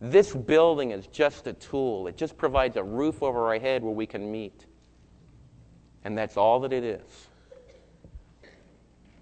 This 0.00 0.34
building 0.34 0.90
is 0.90 1.06
just 1.06 1.46
a 1.46 1.54
tool, 1.54 2.06
it 2.06 2.16
just 2.16 2.36
provides 2.36 2.76
a 2.76 2.84
roof 2.84 3.22
over 3.22 3.46
our 3.46 3.58
head 3.58 3.82
where 3.82 3.94
we 3.94 4.06
can 4.06 4.30
meet. 4.30 4.66
And 6.04 6.16
that's 6.16 6.36
all 6.36 6.60
that 6.60 6.72
it 6.72 6.84
is. 6.84 7.28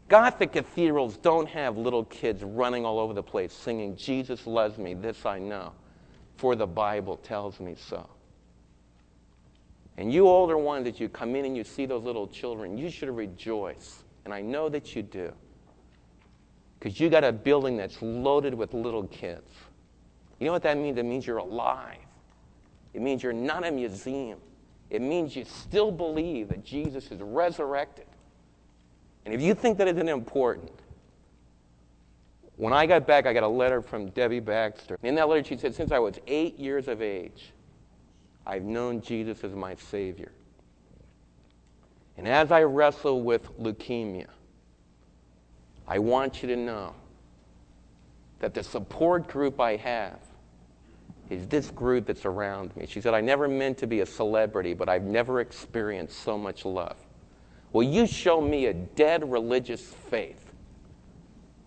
Gothic 0.08 0.52
cathedrals 0.52 1.16
don't 1.16 1.48
have 1.48 1.78
little 1.78 2.04
kids 2.04 2.42
running 2.42 2.84
all 2.84 2.98
over 2.98 3.14
the 3.14 3.22
place 3.22 3.52
singing, 3.52 3.96
Jesus 3.96 4.46
loves 4.46 4.76
me, 4.76 4.94
this 4.94 5.24
I 5.24 5.38
know, 5.38 5.72
for 6.36 6.54
the 6.56 6.66
Bible 6.66 7.16
tells 7.16 7.58
me 7.58 7.74
so. 7.78 8.08
And 9.96 10.12
you 10.12 10.26
older 10.26 10.58
ones, 10.58 10.84
that 10.84 10.98
you 11.00 11.08
come 11.08 11.36
in 11.36 11.44
and 11.44 11.56
you 11.56 11.64
see 11.64 11.86
those 11.86 12.02
little 12.02 12.26
children, 12.26 12.76
you 12.76 12.90
should 12.90 13.08
rejoice. 13.08 14.02
And 14.24 14.34
I 14.34 14.40
know 14.40 14.68
that 14.68 14.96
you 14.96 15.02
do. 15.02 15.32
Because 16.84 17.00
you 17.00 17.08
got 17.08 17.24
a 17.24 17.32
building 17.32 17.78
that's 17.78 18.02
loaded 18.02 18.52
with 18.52 18.74
little 18.74 19.04
kids. 19.04 19.50
You 20.38 20.44
know 20.44 20.52
what 20.52 20.64
that 20.64 20.76
means? 20.76 20.98
It 20.98 21.06
means 21.06 21.26
you're 21.26 21.38
alive. 21.38 21.96
It 22.92 23.00
means 23.00 23.22
you're 23.22 23.32
not 23.32 23.66
a 23.66 23.70
museum. 23.70 24.38
It 24.90 25.00
means 25.00 25.34
you 25.34 25.46
still 25.46 25.90
believe 25.90 26.48
that 26.48 26.62
Jesus 26.62 27.10
is 27.10 27.22
resurrected. 27.22 28.04
And 29.24 29.32
if 29.32 29.40
you 29.40 29.54
think 29.54 29.78
that 29.78 29.88
isn't 29.88 30.08
important, 30.10 30.72
when 32.56 32.74
I 32.74 32.84
got 32.84 33.06
back, 33.06 33.24
I 33.24 33.32
got 33.32 33.44
a 33.44 33.48
letter 33.48 33.80
from 33.80 34.10
Debbie 34.10 34.40
Baxter. 34.40 34.98
In 35.02 35.14
that 35.14 35.26
letter, 35.26 35.42
she 35.42 35.56
said, 35.56 35.74
Since 35.74 35.90
I 35.90 35.98
was 35.98 36.18
eight 36.26 36.58
years 36.58 36.86
of 36.86 37.00
age, 37.00 37.54
I've 38.46 38.64
known 38.64 39.00
Jesus 39.00 39.42
as 39.42 39.54
my 39.54 39.74
Savior. 39.76 40.32
And 42.18 42.28
as 42.28 42.52
I 42.52 42.64
wrestle 42.64 43.22
with 43.22 43.58
leukemia, 43.58 44.26
I 45.86 45.98
want 45.98 46.42
you 46.42 46.48
to 46.48 46.56
know 46.56 46.94
that 48.40 48.54
the 48.54 48.62
support 48.62 49.28
group 49.28 49.60
I 49.60 49.76
have 49.76 50.18
is 51.30 51.46
this 51.46 51.70
group 51.70 52.06
that's 52.06 52.24
around 52.24 52.76
me. 52.76 52.86
She 52.86 53.00
said, 53.00 53.14
I 53.14 53.20
never 53.20 53.48
meant 53.48 53.78
to 53.78 53.86
be 53.86 54.00
a 54.00 54.06
celebrity, 54.06 54.74
but 54.74 54.88
I've 54.88 55.04
never 55.04 55.40
experienced 55.40 56.18
so 56.20 56.36
much 56.36 56.64
love. 56.64 56.96
Well, 57.72 57.86
you 57.86 58.06
show 58.06 58.40
me 58.40 58.66
a 58.66 58.74
dead 58.74 59.30
religious 59.30 59.82
faith, 59.82 60.52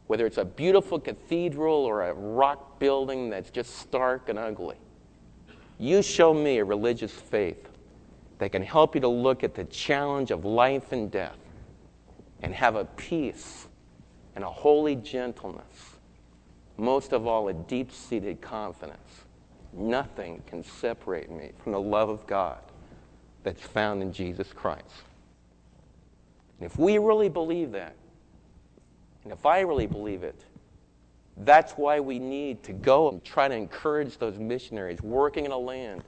whether 0.08 0.26
it's 0.26 0.38
a 0.38 0.46
beautiful 0.46 1.00
cathedral 1.00 1.76
or 1.76 2.04
a 2.04 2.14
rock 2.14 2.80
building 2.80 3.30
that's 3.30 3.50
just 3.50 3.76
stark 3.78 4.30
and 4.30 4.40
ugly. 4.40 4.78
You 5.80 6.02
show 6.02 6.34
me 6.34 6.60
a 6.60 6.66
religious 6.66 7.12
faith 7.12 7.70
that 8.40 8.52
can 8.52 8.64
help 8.64 8.96
you 8.96 9.02
to 9.02 9.08
look 9.08 9.44
at 9.44 9.54
the 9.54 9.66
challenge 9.66 10.32
of 10.32 10.46
life 10.46 10.92
and 10.92 11.12
death 11.12 11.38
and 12.42 12.54
have 12.54 12.76
a 12.76 12.86
peace 12.86 13.67
and 14.38 14.44
a 14.44 14.50
holy 14.52 14.96
gentleness. 14.96 15.96
Most 16.78 17.12
of 17.12 17.26
all, 17.26 17.48
a 17.48 17.56
deep 17.56 17.92
seated 17.92 18.40
confidence. 18.40 19.26
Nothing 19.74 20.44
can 20.46 20.64
separate 20.64 21.32
me 21.32 21.54
from 21.64 21.72
the 21.72 21.82
love 21.82 22.10
of 22.10 22.28
God 22.28 22.60
that's 23.42 23.64
found 23.64 24.04
in 24.04 24.14
Jesus 24.14 24.54
Christ. 24.54 24.86
And 26.60 26.70
if 26.70 26.78
we 26.78 27.00
really 27.00 27.30
believe 27.30 27.72
that, 27.72 27.96
and 29.24 29.34
if 29.34 29.44
I 29.48 29.62
really 29.62 29.88
believe 29.88 30.22
it, 30.22 30.46
that's 31.38 31.72
why 31.72 32.00
we 32.00 32.20
need 32.20 32.62
to 32.62 32.74
go 32.74 33.10
and 33.10 33.24
try 33.24 33.48
to 33.48 33.56
encourage 33.56 34.20
those 34.20 34.38
missionaries 34.38 35.02
working 35.02 35.46
in 35.46 35.52
a 35.52 35.58
land 35.58 36.04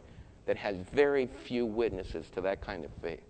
that 0.45 0.55
has 0.55 0.75
very 0.93 1.25
few 1.45 1.65
witnesses 1.65 2.29
to 2.35 2.41
that 2.41 2.61
kind 2.61 2.85
of 2.85 2.91
faith. 3.01 3.25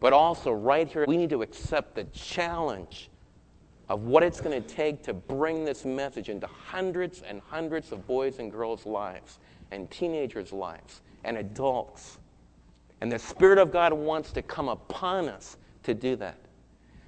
But 0.00 0.14
also, 0.14 0.52
right 0.52 0.88
here, 0.88 1.04
we 1.06 1.18
need 1.18 1.30
to 1.30 1.42
accept 1.42 1.96
the 1.96 2.04
challenge 2.04 3.09
of 3.90 4.04
what 4.04 4.22
it's 4.22 4.40
going 4.40 4.62
to 4.62 4.68
take 4.68 5.02
to 5.02 5.12
bring 5.12 5.64
this 5.64 5.84
message 5.84 6.28
into 6.28 6.46
hundreds 6.46 7.22
and 7.22 7.42
hundreds 7.48 7.90
of 7.90 8.06
boys 8.06 8.38
and 8.38 8.50
girls' 8.50 8.86
lives, 8.86 9.40
and 9.72 9.90
teenagers' 9.90 10.52
lives, 10.52 11.02
and 11.24 11.36
adults. 11.36 12.18
And 13.00 13.10
the 13.10 13.18
Spirit 13.18 13.58
of 13.58 13.72
God 13.72 13.92
wants 13.92 14.30
to 14.32 14.42
come 14.42 14.68
upon 14.68 15.28
us 15.28 15.56
to 15.82 15.92
do 15.92 16.14
that. 16.16 16.38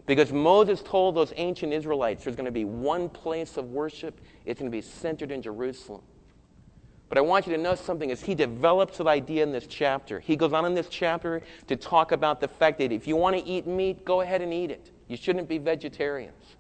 Because 0.07 0.33
Moses 0.33 0.83
told 0.83 1.15
those 1.15 1.33
ancient 1.37 1.73
Israelites 1.73 2.25
there's 2.25 2.35
going 2.35 2.47
to 2.47 2.51
be 2.51 2.65
one 2.65 3.09
place 3.09 3.57
of 3.57 3.71
worship, 3.71 4.21
it's 4.45 4.59
going 4.59 4.71
to 4.71 4.77
be 4.77 4.83
centered 4.83 5.31
in 5.31 5.41
Jerusalem. 5.41 6.03
But 7.09 7.17
I 7.17 7.21
want 7.21 7.47
you 7.47 7.55
to 7.55 7.63
know 7.63 7.77
something 7.77 8.11
as 8.11 8.23
he 8.23 8.35
develops 8.35 8.99
that 8.99 9.07
idea 9.07 9.45
in 9.45 9.53
this 9.53 9.69
chapter. 9.69 10.19
He 10.19 10.35
goes 10.35 10.53
on 10.53 10.65
in 10.65 10.75
this 10.75 10.89
chapter 10.89 11.43
to 11.69 11.77
talk 11.77 12.11
about 12.11 12.41
the 12.41 12.49
fact 12.49 12.79
that 12.79 12.91
if 12.91 13.07
you 13.07 13.15
want 13.15 13.37
to 13.37 13.47
eat 13.47 13.69
meat, 13.69 14.05
go 14.05 14.23
ahead 14.23 14.43
and 14.43 14.53
eat 14.53 14.73
it. 14.73 14.91
You 15.07 15.17
shouldn't 15.17 15.49
be 15.49 15.59
vegetarians. 15.59 16.57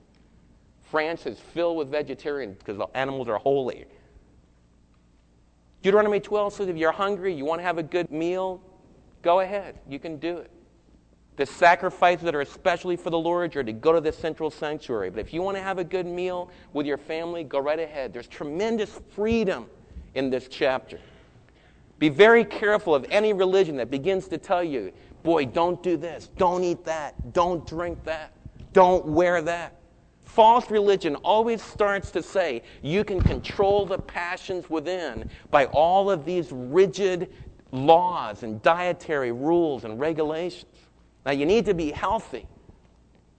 France 0.92 1.24
is 1.24 1.38
filled 1.38 1.78
with 1.78 1.90
vegetarians 1.90 2.58
because 2.58 2.76
the 2.76 2.86
animals 2.94 3.26
are 3.26 3.38
holy. 3.38 3.86
Deuteronomy 5.80 6.20
12 6.20 6.52
says 6.52 6.68
if 6.68 6.76
you're 6.76 6.92
hungry, 6.92 7.32
you 7.32 7.46
want 7.46 7.60
to 7.60 7.62
have 7.62 7.78
a 7.78 7.82
good 7.82 8.12
meal, 8.12 8.60
go 9.22 9.40
ahead. 9.40 9.78
You 9.88 9.98
can 9.98 10.18
do 10.18 10.36
it. 10.36 10.50
The 11.36 11.46
sacrifices 11.46 12.24
that 12.24 12.34
are 12.34 12.42
especially 12.42 12.96
for 12.96 13.08
the 13.08 13.18
Lord 13.18 13.54
you're 13.54 13.64
to 13.64 13.72
go 13.72 13.94
to 13.94 14.02
the 14.02 14.12
central 14.12 14.50
sanctuary. 14.50 15.08
But 15.08 15.20
if 15.20 15.32
you 15.32 15.40
want 15.40 15.56
to 15.56 15.62
have 15.62 15.78
a 15.78 15.84
good 15.84 16.04
meal 16.04 16.50
with 16.74 16.84
your 16.84 16.98
family, 16.98 17.42
go 17.42 17.58
right 17.58 17.80
ahead. 17.80 18.12
There's 18.12 18.28
tremendous 18.28 19.00
freedom 19.14 19.70
in 20.14 20.28
this 20.28 20.46
chapter. 20.46 21.00
Be 22.00 22.10
very 22.10 22.44
careful 22.44 22.94
of 22.94 23.06
any 23.08 23.32
religion 23.32 23.78
that 23.78 23.90
begins 23.90 24.28
to 24.28 24.36
tell 24.36 24.62
you, 24.62 24.92
boy, 25.22 25.46
don't 25.46 25.82
do 25.82 25.96
this, 25.96 26.28
don't 26.36 26.62
eat 26.62 26.84
that, 26.84 27.32
don't 27.32 27.66
drink 27.66 28.04
that, 28.04 28.34
don't 28.74 29.06
wear 29.06 29.40
that. 29.40 29.78
False 30.34 30.70
religion 30.70 31.14
always 31.16 31.62
starts 31.62 32.10
to 32.12 32.22
say 32.22 32.62
you 32.80 33.04
can 33.04 33.20
control 33.20 33.84
the 33.84 33.98
passions 33.98 34.70
within 34.70 35.26
by 35.50 35.66
all 35.66 36.10
of 36.10 36.24
these 36.24 36.50
rigid 36.50 37.30
laws 37.70 38.42
and 38.42 38.62
dietary 38.62 39.30
rules 39.30 39.84
and 39.84 40.00
regulations. 40.00 40.72
Now, 41.26 41.32
you 41.32 41.44
need 41.44 41.66
to 41.66 41.74
be 41.74 41.90
healthy. 41.90 42.46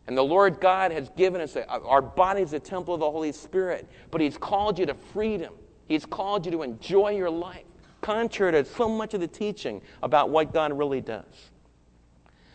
And 0.05 0.15
the 0.15 0.23
Lord 0.23 0.59
God 0.59 0.91
has 0.91 1.09
given 1.17 1.41
us, 1.41 1.55
a, 1.55 1.67
our 1.67 2.01
body 2.01 2.43
is 2.43 2.53
a 2.53 2.59
temple 2.59 2.93
of 2.93 2.99
the 2.99 3.09
Holy 3.09 3.31
Spirit, 3.31 3.89
but 4.11 4.21
He's 4.21 4.37
called 4.37 4.77
you 4.77 4.85
to 4.85 4.93
freedom. 4.93 5.55
He's 5.87 6.05
called 6.05 6.45
you 6.45 6.51
to 6.51 6.61
enjoy 6.61 7.13
your 7.13 7.31
life, 7.31 7.65
contrary 8.01 8.51
to 8.51 8.65
so 8.65 8.87
much 8.87 9.15
of 9.15 9.19
the 9.19 9.27
teaching 9.27 9.81
about 10.03 10.29
what 10.29 10.53
God 10.53 10.77
really 10.77 11.01
does. 11.01 11.49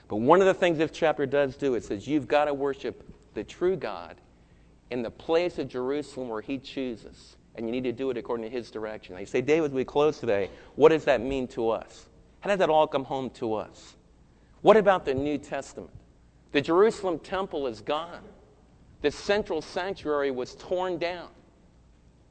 But 0.06 0.18
one 0.18 0.40
of 0.40 0.46
the 0.46 0.54
things 0.54 0.78
this 0.78 0.92
chapter 0.92 1.26
does 1.26 1.56
do, 1.56 1.74
it 1.74 1.82
says 1.82 2.06
you've 2.06 2.28
got 2.28 2.44
to 2.44 2.54
worship 2.54 3.02
the 3.34 3.42
true 3.42 3.74
God 3.74 4.14
in 4.90 5.02
the 5.02 5.10
place 5.10 5.58
of 5.58 5.68
Jerusalem 5.68 6.28
where 6.28 6.40
He 6.40 6.58
chooses. 6.58 7.36
And 7.54 7.66
you 7.66 7.72
need 7.72 7.84
to 7.84 7.92
do 7.92 8.10
it 8.10 8.16
according 8.16 8.44
to 8.44 8.50
His 8.50 8.70
direction. 8.70 9.14
Now 9.14 9.20
you 9.20 9.26
say, 9.26 9.40
David, 9.40 9.72
we 9.72 9.84
close 9.84 10.18
today. 10.18 10.48
What 10.76 10.90
does 10.90 11.04
that 11.04 11.20
mean 11.20 11.48
to 11.48 11.70
us? 11.70 12.06
How 12.40 12.50
does 12.50 12.58
that 12.58 12.70
all 12.70 12.86
come 12.86 13.04
home 13.04 13.30
to 13.30 13.54
us? 13.54 13.96
What 14.62 14.76
about 14.76 15.04
the 15.04 15.14
New 15.14 15.38
Testament? 15.38 15.90
The 16.52 16.60
Jerusalem 16.60 17.18
temple 17.18 17.66
is 17.66 17.80
gone. 17.80 18.22
The 19.02 19.10
central 19.10 19.62
sanctuary 19.62 20.30
was 20.30 20.54
torn 20.56 20.98
down. 20.98 21.28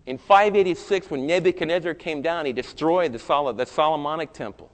In 0.06 0.18
586, 0.18 1.10
when 1.12 1.28
Nebuchadnezzar 1.28 1.94
came 1.94 2.22
down, 2.22 2.46
he 2.46 2.54
destroyed 2.54 3.12
the, 3.12 3.20
Sol- 3.20 3.52
the 3.54 3.66
Solomonic 3.66 4.34
temple. 4.34 4.72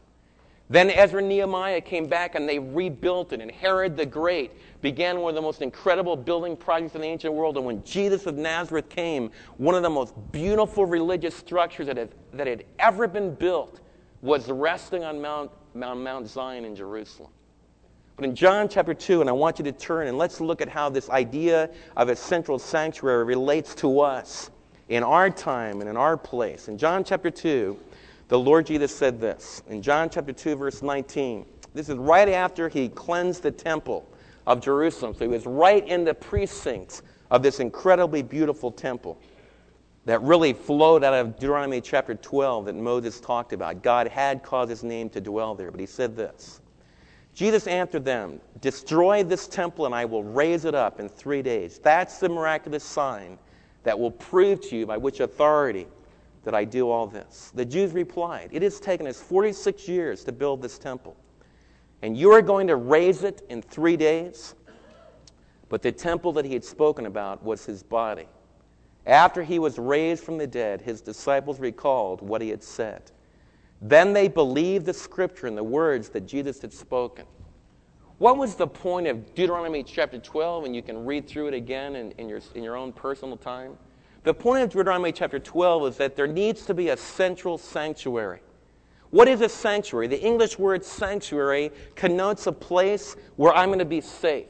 Then 0.74 0.90
Ezra 0.90 1.20
and 1.20 1.30
Nehemiah 1.30 1.82
came 1.82 2.08
back 2.08 2.34
and 2.34 2.50
they 2.50 2.58
rebuilt 2.58 3.32
it. 3.32 3.42
And 3.42 3.52
Herod 3.52 3.96
the 3.96 4.08
Great 4.08 4.54
began 4.82 5.20
one 5.20 5.30
of 5.30 5.36
the 5.36 5.42
most 5.42 5.62
incredible 5.62 6.16
building 6.16 6.58
projects 6.58 6.96
in 6.96 7.02
the 7.02 7.08
ancient 7.08 7.32
world. 7.32 7.58
And 7.58 7.66
when 7.68 7.84
Jesus 7.84 8.26
of 8.26 8.38
Nazareth 8.38 8.90
came, 8.90 9.30
one 9.58 9.76
of 9.76 9.84
the 9.84 9.90
most 9.92 10.16
beautiful 10.32 10.88
religious 10.88 11.36
structures 11.36 11.86
that 11.86 11.98
had, 11.98 12.10
that 12.34 12.48
had 12.48 12.66
ever 12.80 13.08
been 13.08 13.36
built 13.36 13.82
was 14.24 14.50
resting 14.50 15.04
on 15.04 15.22
Mount, 15.22 15.52
Mount, 15.76 16.00
Mount 16.00 16.28
Zion 16.28 16.66
in 16.66 16.76
Jerusalem. 16.76 17.30
But 18.16 18.26
in 18.26 18.34
John 18.34 18.68
chapter 18.68 18.96
2, 18.96 19.22
and 19.22 19.30
I 19.30 19.34
want 19.34 19.60
you 19.60 19.66
to 19.66 19.72
turn 19.72 20.08
and 20.08 20.18
let's 20.18 20.42
look 20.42 20.60
at 20.60 20.70
how 20.70 20.90
this 20.90 21.08
idea 21.12 21.70
of 21.96 22.10
a 22.10 22.16
central 22.16 22.58
sanctuary 22.58 23.26
relates 23.26 23.76
to 23.76 24.00
us 24.00 24.50
in 24.90 25.04
our 25.04 25.30
time 25.30 25.82
and 25.82 25.90
in 25.90 25.98
our 25.98 26.18
place. 26.18 26.68
In 26.68 26.80
John 26.80 27.04
chapter 27.04 27.30
2, 27.30 27.78
the 28.34 28.40
Lord 28.40 28.66
Jesus 28.66 28.92
said 28.96 29.22
this. 29.22 29.62
In 29.70 29.80
John 29.80 30.10
chapter 30.10 30.34
2, 30.34 30.56
verse 30.56 30.82
19, 30.82 31.46
this 31.76 31.88
is 31.88 31.98
right 31.98 32.28
after 32.28 32.68
he 32.68 32.90
cleansed 32.90 33.44
the 33.44 33.52
temple 33.52 34.10
of 34.48 34.60
Jerusalem. 34.60 35.14
So 35.14 35.20
he 35.20 35.28
was 35.28 35.46
right 35.46 35.88
in 35.88 36.04
the 36.04 36.16
precincts 36.16 37.04
of 37.30 37.44
this 37.44 37.60
incredibly 37.60 38.24
beautiful 38.24 38.72
temple 38.72 39.20
that 40.06 40.20
really 40.24 40.52
flowed 40.52 41.04
out 41.04 41.14
of 41.14 41.36
Deuteronomy 41.36 41.80
chapter 41.80 42.16
12 42.16 42.66
that 42.66 42.74
Moses 42.74 43.20
talked 43.20 43.54
about. 43.54 43.84
God 43.84 44.08
had 44.08 44.42
caused 44.42 44.72
his 44.72 44.84
name 44.84 45.12
to 45.12 45.22
dwell 45.22 45.54
there, 45.54 45.70
but 45.70 45.80
he 45.80 45.86
said 45.86 46.16
this 46.16 46.60
Jesus 47.36 47.68
answered 47.68 48.04
them, 48.04 48.42
Destroy 48.62 49.24
this 49.24 49.48
temple 49.48 49.86
and 49.86 49.94
I 49.94 50.06
will 50.06 50.24
raise 50.24 50.66
it 50.66 50.74
up 50.74 51.00
in 51.00 51.08
three 51.08 51.44
days. 51.44 51.78
That's 51.78 52.18
the 52.18 52.30
miraculous 52.30 52.84
sign 52.84 53.38
that 53.84 54.00
will 54.00 54.10
prove 54.10 54.60
to 54.70 54.76
you 54.76 54.88
by 54.88 54.98
which 54.98 55.20
authority 55.20 55.86
that 56.44 56.54
I 56.54 56.66
do 56.66 56.90
all 56.90 57.08
this. 57.08 57.52
The 57.54 57.66
Jews 57.66 57.94
replied, 57.94 58.50
It 58.52 58.62
has 58.62 58.80
taken 58.80 59.08
us 59.08 59.22
46 59.22 59.88
years 59.88 60.24
to 60.26 60.32
build 60.32 60.62
this 60.62 60.78
temple, 60.78 61.16
and 62.02 62.18
you 62.18 62.32
are 62.32 62.42
going 62.42 62.68
to 62.68 62.76
raise 62.76 63.24
it 63.24 63.44
in 63.50 63.62
three 63.62 63.98
days? 63.98 64.56
But 65.70 65.82
the 65.82 65.92
temple 65.92 66.34
that 66.34 66.46
he 66.46 66.54
had 66.54 66.64
spoken 66.64 67.06
about 67.06 67.44
was 67.44 67.66
his 67.66 67.82
body. 67.82 68.28
After 69.06 69.44
he 69.44 69.60
was 69.60 69.78
raised 69.78 70.24
from 70.24 70.38
the 70.38 70.48
dead, 70.48 70.82
his 70.82 71.02
disciples 71.02 71.60
recalled 71.60 72.22
what 72.22 72.42
he 72.42 72.50
had 72.50 72.64
said. 72.64 73.12
Then 73.82 74.14
they 74.14 74.28
believed 74.28 74.86
the 74.86 74.94
scripture 74.94 75.48
and 75.48 75.58
the 75.58 75.64
words 75.64 76.10
that 76.10 76.22
Jesus 76.22 76.62
had 76.62 76.72
spoken. 76.72 77.26
What 78.18 78.38
was 78.38 78.56
the 78.56 78.68
point 78.68 79.08
of 79.08 79.36
Deuteronomy 79.36 79.84
chapter 79.84 80.20
12? 80.20 80.66
And 80.66 80.76
you 80.76 80.82
can 80.82 81.06
read 81.06 81.28
through 81.28 81.48
it 81.48 81.54
again 81.54 81.96
in, 81.96 82.12
in, 82.12 82.30
your, 82.30 82.40
in 82.56 82.64
your 82.64 82.78
own 82.78 82.94
personal 82.94 83.36
time. 83.36 83.78
The 84.24 84.34
point 84.34 84.64
of 84.64 84.70
Deuteronomy 84.72 85.12
chapter 85.12 85.40
12 85.40 85.88
is 85.88 85.98
that 85.98 86.16
there 86.16 86.28
needs 86.28 86.66
to 86.68 86.74
be 86.74 86.90
a 86.90 86.98
central 86.98 87.58
sanctuary 87.58 88.40
What 89.12 89.28
is 89.28 89.42
a 89.42 89.50
sanctuary? 89.50 90.08
The 90.08 90.22
English 90.22 90.58
word 90.60 90.84
sanctuary 90.84 91.72
connotes 91.96 92.48
a 92.48 92.52
place 92.52 93.16
where 93.36 93.54
I'm 93.54 93.70
going 93.70 93.80
to 93.80 93.86
be 93.86 94.02
safe. 94.02 94.48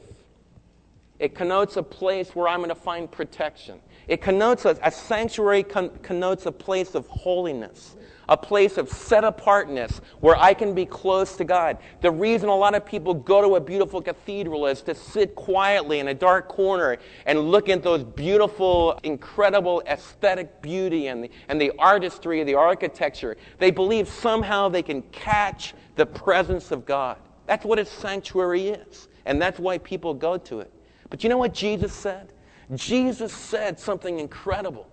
It 1.18 1.34
connotes 1.34 1.76
a 1.76 1.82
place 1.82 2.34
where 2.34 2.48
I'm 2.48 2.60
going 2.60 2.70
to 2.70 2.74
find 2.74 3.10
protection. 3.10 3.80
It 4.08 4.22
connotes 4.22 4.64
a, 4.64 4.78
a 4.82 4.90
sanctuary 4.90 5.64
con- 5.64 5.90
connotes 6.02 6.46
a 6.46 6.52
place 6.52 6.94
of 6.94 7.06
holiness, 7.08 7.96
a 8.28 8.36
place 8.36 8.78
of 8.78 8.88
set 8.88 9.24
apartness 9.24 10.00
where 10.20 10.36
I 10.36 10.54
can 10.54 10.74
be 10.74 10.86
close 10.86 11.36
to 11.36 11.44
God. 11.44 11.78
The 12.00 12.10
reason 12.10 12.48
a 12.48 12.56
lot 12.56 12.74
of 12.74 12.84
people 12.84 13.14
go 13.14 13.42
to 13.42 13.56
a 13.56 13.60
beautiful 13.60 14.00
cathedral 14.00 14.66
is 14.66 14.82
to 14.82 14.94
sit 14.94 15.34
quietly 15.34 15.98
in 15.98 16.08
a 16.08 16.14
dark 16.14 16.48
corner 16.48 16.98
and 17.26 17.50
look 17.50 17.68
at 17.68 17.82
those 17.82 18.02
beautiful, 18.02 18.98
incredible 19.02 19.82
aesthetic 19.86 20.62
beauty 20.62 21.08
and 21.08 21.24
the, 21.24 21.30
and 21.48 21.60
the 21.60 21.72
artistry 21.78 22.40
of 22.40 22.46
the 22.46 22.54
architecture. 22.54 23.36
They 23.58 23.70
believe 23.70 24.08
somehow 24.08 24.68
they 24.68 24.82
can 24.82 25.02
catch 25.12 25.74
the 25.96 26.06
presence 26.06 26.70
of 26.70 26.86
God. 26.86 27.18
That's 27.46 27.64
what 27.64 27.78
a 27.78 27.84
sanctuary 27.84 28.68
is. 28.68 29.08
And 29.26 29.40
that's 29.40 29.58
why 29.58 29.78
people 29.78 30.14
go 30.14 30.36
to 30.38 30.60
it. 30.60 30.70
But 31.10 31.22
you 31.22 31.30
know 31.30 31.38
what 31.38 31.54
Jesus 31.54 31.92
said? 31.92 32.32
Jesus 32.74 33.32
said 33.32 33.78
something 33.78 34.18
incredible. 34.18 34.88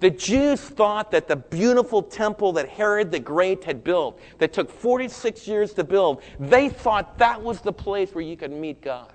The 0.00 0.10
Jews 0.10 0.60
thought 0.60 1.10
that 1.12 1.26
the 1.26 1.36
beautiful 1.36 2.02
temple 2.02 2.52
that 2.54 2.68
Herod 2.68 3.10
the 3.10 3.18
Great 3.18 3.64
had 3.64 3.82
built, 3.82 4.20
that 4.38 4.52
took 4.52 4.70
46 4.70 5.48
years 5.48 5.72
to 5.74 5.84
build, 5.84 6.22
they 6.38 6.68
thought 6.68 7.16
that 7.18 7.40
was 7.40 7.60
the 7.60 7.72
place 7.72 8.14
where 8.14 8.24
you 8.24 8.36
could 8.36 8.52
meet 8.52 8.82
God. 8.82 9.12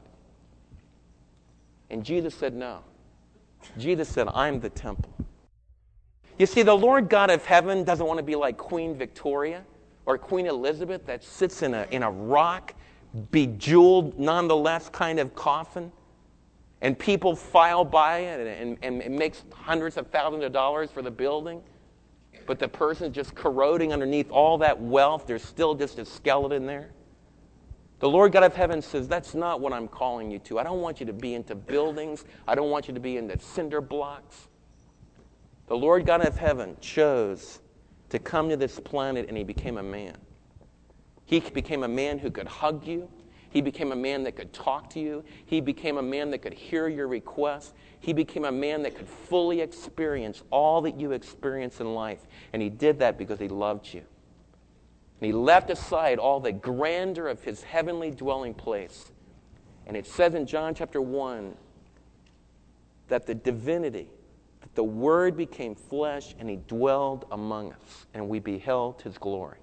And 1.89 2.03
Jesus 2.03 2.33
said, 2.33 2.55
No. 2.55 2.79
Jesus 3.77 4.09
said, 4.09 4.27
I'm 4.33 4.59
the 4.59 4.69
temple. 4.69 5.13
You 6.39 6.47
see, 6.47 6.63
the 6.63 6.75
Lord 6.75 7.09
God 7.09 7.29
of 7.29 7.45
heaven 7.45 7.83
doesn't 7.83 8.05
want 8.05 8.17
to 8.17 8.23
be 8.23 8.35
like 8.35 8.57
Queen 8.57 8.95
Victoria 8.95 9.63
or 10.07 10.17
Queen 10.17 10.47
Elizabeth 10.47 11.05
that 11.05 11.23
sits 11.23 11.61
in 11.61 11.75
a, 11.75 11.85
in 11.91 12.01
a 12.01 12.09
rock, 12.09 12.73
bejeweled, 13.29 14.17
nonetheless, 14.17 14.89
kind 14.89 15.19
of 15.19 15.35
coffin 15.35 15.91
and 16.81 16.97
people 16.97 17.35
file 17.35 17.85
by 17.85 18.19
it 18.19 18.59
and, 18.59 18.77
and, 18.81 19.01
it 19.01 19.11
makes 19.11 19.43
hundreds 19.53 19.97
of 19.97 20.07
thousands 20.07 20.43
of 20.43 20.51
dollars 20.51 20.89
for 20.91 21.01
the 21.01 21.11
building 21.11 21.61
but 22.45 22.59
the 22.59 22.67
person 22.67 23.07
is 23.07 23.15
just 23.15 23.35
corroding 23.35 23.93
underneath 23.93 24.29
all 24.31 24.57
that 24.59 24.79
wealth. 24.79 25.27
There's 25.27 25.43
still 25.43 25.75
just 25.75 25.99
a 25.99 26.05
skeleton 26.05 26.65
there. 26.65 26.91
The 27.99 28.09
lord 28.09 28.31
god 28.31 28.43
of 28.43 28.55
heaven 28.55 28.81
says 28.81 29.07
that's 29.07 29.35
not 29.35 29.61
what 29.61 29.73
i'm 29.73 29.87
calling 29.87 30.31
you 30.31 30.39
to. 30.39 30.57
I 30.57 30.63
don't 30.63 30.81
want 30.81 30.99
you 30.99 31.05
to 31.05 31.13
be 31.13 31.35
into 31.35 31.55
buildings. 31.55 32.25
I 32.47 32.55
don't 32.55 32.71
want 32.71 32.87
you 32.87 32.93
to 32.93 32.99
be 32.99 33.17
into 33.17 33.39
cinder 33.39 33.79
blocks. 33.79 34.47
The 35.67 35.77
lord 35.77 36.05
god 36.05 36.25
of 36.25 36.37
heaven 36.37 36.75
chose 36.81 37.59
to 38.09 38.17
come 38.17 38.49
to 38.49 38.57
this 38.57 38.79
planet 38.79 39.27
and 39.29 39.37
he 39.37 39.43
became 39.43 39.77
a 39.77 39.83
man. 39.83 40.17
He 41.25 41.39
became 41.39 41.83
a 41.83 41.87
man 41.87 42.17
who 42.17 42.31
could 42.31 42.47
hug 42.47 42.85
you 42.85 43.07
he 43.51 43.61
became 43.61 43.91
a 43.91 43.95
man 43.95 44.23
that 44.23 44.37
could 44.37 44.53
talk 44.53 44.89
to 44.91 44.99
you. 44.99 45.25
He 45.45 45.59
became 45.59 45.97
a 45.97 46.01
man 46.01 46.31
that 46.31 46.39
could 46.39 46.53
hear 46.53 46.87
your 46.87 47.09
requests. 47.09 47.73
He 47.99 48.13
became 48.13 48.45
a 48.45 48.51
man 48.51 48.81
that 48.83 48.95
could 48.95 49.09
fully 49.09 49.59
experience 49.59 50.41
all 50.51 50.81
that 50.83 50.97
you 50.97 51.11
experience 51.11 51.81
in 51.81 51.93
life. 51.93 52.25
And 52.53 52.61
he 52.61 52.69
did 52.69 52.99
that 52.99 53.17
because 53.17 53.39
he 53.39 53.49
loved 53.49 53.93
you. 53.93 53.99
And 55.19 55.27
he 55.27 55.33
left 55.33 55.69
aside 55.69 56.17
all 56.17 56.39
the 56.39 56.53
grandeur 56.53 57.27
of 57.27 57.43
his 57.43 57.61
heavenly 57.61 58.09
dwelling 58.09 58.53
place. 58.53 59.11
And 59.85 59.97
it 59.97 60.07
says 60.07 60.33
in 60.33 60.45
John 60.45 60.73
chapter 60.73 61.01
1 61.01 61.53
that 63.09 63.27
the 63.27 63.35
divinity, 63.35 64.09
that 64.61 64.73
the 64.75 64.83
Word 64.83 65.35
became 65.35 65.75
flesh 65.75 66.35
and 66.39 66.49
he 66.49 66.55
dwelled 66.55 67.25
among 67.31 67.73
us, 67.73 68.05
and 68.13 68.29
we 68.29 68.39
beheld 68.39 69.01
his 69.01 69.17
glory. 69.17 69.60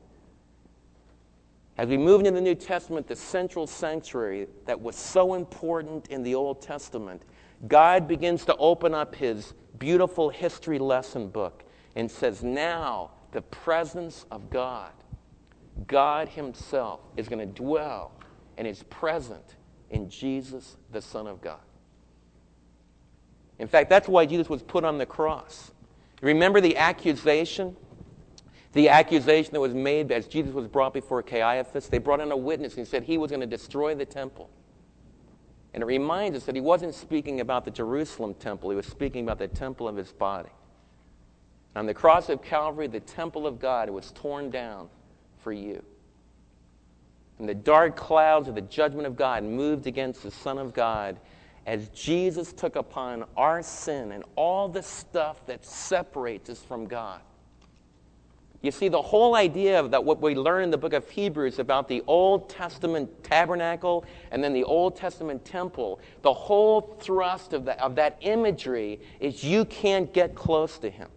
As 1.78 1.88
we 1.88 1.97
move 1.97 2.20
into 2.20 2.32
the 2.32 2.40
New 2.40 2.56
Testament, 2.56 3.06
the 3.06 3.14
central 3.14 3.68
sanctuary 3.68 4.49
that 4.66 4.80
was 4.80 4.97
so 4.97 5.35
important 5.35 6.08
in 6.08 6.25
the 6.25 6.35
Old 6.35 6.61
Testament, 6.61 7.23
God 7.68 8.09
begins 8.09 8.44
to 8.46 8.57
open 8.57 8.94
up 8.94 9.14
his 9.14 9.55
beautiful 9.79 10.29
history 10.29 10.81
lesson 10.81 11.29
book 11.29 11.62
and 11.94 12.11
says, 12.11 12.42
Now 12.42 13.12
the 13.31 13.42
presence 13.42 14.26
of 14.33 14.50
God, 14.50 14.90
God 15.87 16.29
Himself, 16.29 17.00
is 17.16 17.29
going 17.29 17.38
to 17.38 17.46
dwell 17.46 18.12
and 18.57 18.66
is 18.66 18.83
present 18.85 19.55
in 19.90 20.11
Jesus, 20.11 20.76
the 20.90 21.00
Son 21.00 21.29
of 21.29 21.40
God. 21.40 21.61
In 23.61 23.68
fact, 23.68 23.88
that's 23.88 24.09
why 24.09 24.26
Jesus 24.26 24.48
was 24.48 24.62
put 24.62 24.85
on 24.85 24.98
the 24.98 25.07
cross. 25.07 25.70
Remember 26.22 26.61
the 26.61 26.76
accusation? 26.76 27.76
The 28.72 28.88
accusation 28.88 29.54
that 29.54 29.61
was 29.61 29.74
made 29.74 30.12
as 30.12 30.26
Jesus 30.26 30.52
was 30.52 30.66
brought 30.66 30.92
before 30.92 31.22
Caiaphas, 31.22 31.88
they 31.88 31.98
brought 31.98 32.20
in 32.20 32.31
a 32.31 32.37
witness 32.37 32.76
and 32.76 32.87
said 32.87 33.02
he 33.02 33.18
was 33.18 33.31
going 33.31 33.40
to 33.40 33.46
destroy 33.46 33.94
the 33.94 34.04
temple. 34.04 34.50
And 35.72 35.83
it 35.83 35.87
reminds 35.87 36.37
us 36.37 36.44
that 36.44 36.54
he 36.54 36.61
wasn't 36.61 36.94
speaking 36.94 37.40
about 37.40 37.64
the 37.64 37.70
Jerusalem 37.70 38.35
temple, 38.35 38.70
he 38.70 38.76
was 38.76 38.87
speaking 38.87 39.24
about 39.24 39.38
the 39.38 39.48
temple 39.48 39.88
of 39.88 39.96
his 39.96 40.12
body. 40.12 40.50
On 41.76 41.87
the 41.87 41.94
cross 41.94 42.28
of 42.28 42.42
Calvary, 42.42 42.88
the 42.88 43.00
temple 43.00 43.46
of 43.46 43.59
God 43.59 43.88
was 43.90 44.11
torn 44.12 44.50
down 44.50 44.88
for 45.38 45.52
you. 45.52 45.83
And 47.38 47.48
the 47.48 47.54
dark 47.54 47.96
clouds 47.96 48.48
of 48.48 48.54
the 48.54 48.62
judgment 48.62 49.07
of 49.07 49.16
God 49.16 49.44
moved 49.44 49.87
against 49.87 50.22
the 50.22 50.31
Son 50.31 50.59
of 50.59 50.74
God 50.74 51.18
as 51.66 51.88
Jesus 51.90 52.52
took 52.52 52.76
upon 52.76 53.24
our 53.37 53.62
sin 53.62 54.12
and 54.12 54.24
all 54.35 54.68
the 54.68 54.83
stuff 54.83 55.44
that 55.46 55.64
separates 55.64 56.50
us 56.50 56.61
from 56.61 56.87
God. 56.87 57.20
You 58.61 58.73
see, 58.73 58.88
the 58.88 59.01
whole 59.01 59.37
idea 59.37 59.79
of 59.79 59.92
that 59.92 60.05
what 60.05 60.21
we 60.21 60.35
learn 60.35 60.64
in 60.64 60.71
the 60.71 60.79
book 60.79 60.92
of 60.92 61.09
Hebrews 61.09 61.61
about 61.61 61.87
the 61.87 62.03
Old 62.09 62.49
Testament 62.49 63.23
tabernacle 63.23 64.05
and 64.33 64.42
then 64.42 64.53
the 64.53 64.64
Old 64.64 64.97
Testament 64.97 65.44
temple, 65.44 66.01
the 66.23 66.35
whole 66.35 66.97
thrust 67.01 67.53
of, 67.53 67.64
the, 67.64 67.81
of 67.81 67.94
that 67.94 68.18
imagery 68.21 69.01
is 69.21 69.44
you 69.44 69.64
can't 69.64 70.12
get 70.12 70.35
close 70.35 70.79
to 70.79 70.90
him. 70.90 71.09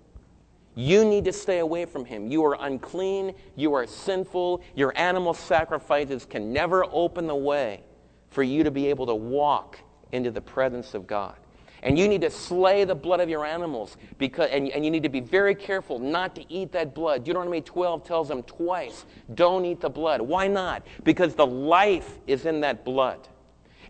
You 0.76 1.04
need 1.04 1.26
to 1.26 1.34
stay 1.34 1.60
away 1.60 1.86
from 1.86 2.06
him. 2.06 2.32
You 2.32 2.46
are 2.46 2.58
unclean. 2.60 3.34
You 3.56 3.74
are 3.74 3.88
sinful. 3.88 4.62
Your 4.76 4.96
animal 4.96 5.34
sacrifices 5.34 6.26
can 6.26 6.54
never 6.54 6.86
open 6.92 7.28
the 7.28 7.36
way 7.36 7.84
for 8.30 8.44
you 8.44 8.64
to 8.64 8.72
be 8.72 8.88
able 8.88 9.08
to 9.08 9.16
walk 9.16 9.80
into 10.12 10.32
the 10.32 10.42
presence 10.42 10.94
of 10.94 11.08
God. 11.08 11.36
And 11.84 11.98
you 11.98 12.08
need 12.08 12.22
to 12.22 12.30
slay 12.30 12.84
the 12.84 12.94
blood 12.94 13.22
of 13.22 13.30
your 13.30 13.44
animals 13.44 13.98
because, 14.20 14.50
and, 14.52 14.70
and 14.70 14.86
you 14.86 14.92
need 14.92 15.04
to 15.04 15.10
be 15.10 15.20
very 15.20 15.56
careful 15.56 15.98
not 15.98 16.36
to 16.36 16.54
eat 16.54 16.72
that 16.74 16.94
blood. 16.94 17.24
Deuteronomy 17.24 17.62
12 17.62 18.04
tells 18.04 18.28
them 18.28 18.44
twice 18.44 19.06
don't 19.34 19.66
eat 19.66 19.82
the 19.82 19.90
blood. 19.90 20.22
Why 20.22 20.48
not? 20.48 20.86
Because 21.04 21.34
the 21.34 21.48
life 21.48 22.20
is 22.28 22.46
in 22.46 22.62
that 22.62 22.86
blood. 22.86 23.28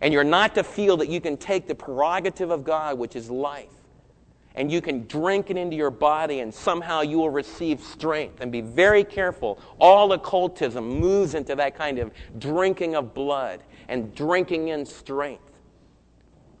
And 0.00 0.12
you're 0.12 0.24
not 0.24 0.54
to 0.54 0.64
feel 0.64 0.96
that 0.98 1.08
you 1.08 1.20
can 1.20 1.36
take 1.36 1.68
the 1.68 1.74
prerogative 1.74 2.50
of 2.50 2.64
God, 2.64 2.98
which 2.98 3.14
is 3.14 3.30
life, 3.30 3.70
and 4.54 4.70
you 4.70 4.80
can 4.80 5.06
drink 5.06 5.50
it 5.50 5.56
into 5.56 5.76
your 5.76 5.90
body 5.90 6.40
and 6.40 6.52
somehow 6.52 7.02
you 7.02 7.18
will 7.18 7.30
receive 7.30 7.80
strength. 7.80 8.40
And 8.40 8.50
be 8.50 8.60
very 8.60 9.04
careful. 9.04 9.58
All 9.78 10.12
occultism 10.12 10.84
moves 10.84 11.34
into 11.34 11.54
that 11.56 11.76
kind 11.76 11.98
of 11.98 12.10
drinking 12.38 12.96
of 12.96 13.14
blood 13.14 13.62
and 13.88 14.14
drinking 14.14 14.68
in 14.68 14.84
strength. 14.84 15.51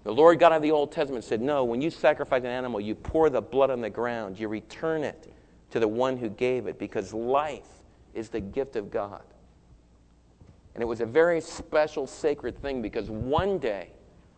The 0.04 0.12
Lord 0.12 0.40
God 0.40 0.52
of 0.52 0.62
the 0.62 0.72
Old 0.72 0.90
Testament 0.90 1.24
said, 1.24 1.40
No, 1.40 1.64
when 1.64 1.80
you 1.80 1.90
sacrifice 1.90 2.40
an 2.40 2.46
animal, 2.46 2.80
you 2.80 2.94
pour 2.94 3.30
the 3.30 3.40
blood 3.40 3.70
on 3.70 3.80
the 3.80 3.90
ground, 3.90 4.38
you 4.38 4.48
return 4.48 5.04
it 5.04 5.32
to 5.70 5.78
the 5.78 5.88
one 5.88 6.16
who 6.16 6.28
gave 6.28 6.66
it, 6.66 6.78
because 6.78 7.14
life 7.14 7.68
is 8.12 8.28
the 8.28 8.40
gift 8.40 8.76
of 8.76 8.90
God. 8.90 9.22
And 10.74 10.82
it 10.82 10.86
was 10.86 11.00
a 11.00 11.06
very 11.06 11.40
special, 11.40 12.06
sacred 12.06 12.60
thing 12.60 12.82
because 12.82 13.10
one 13.10 13.58
day, 13.58 13.90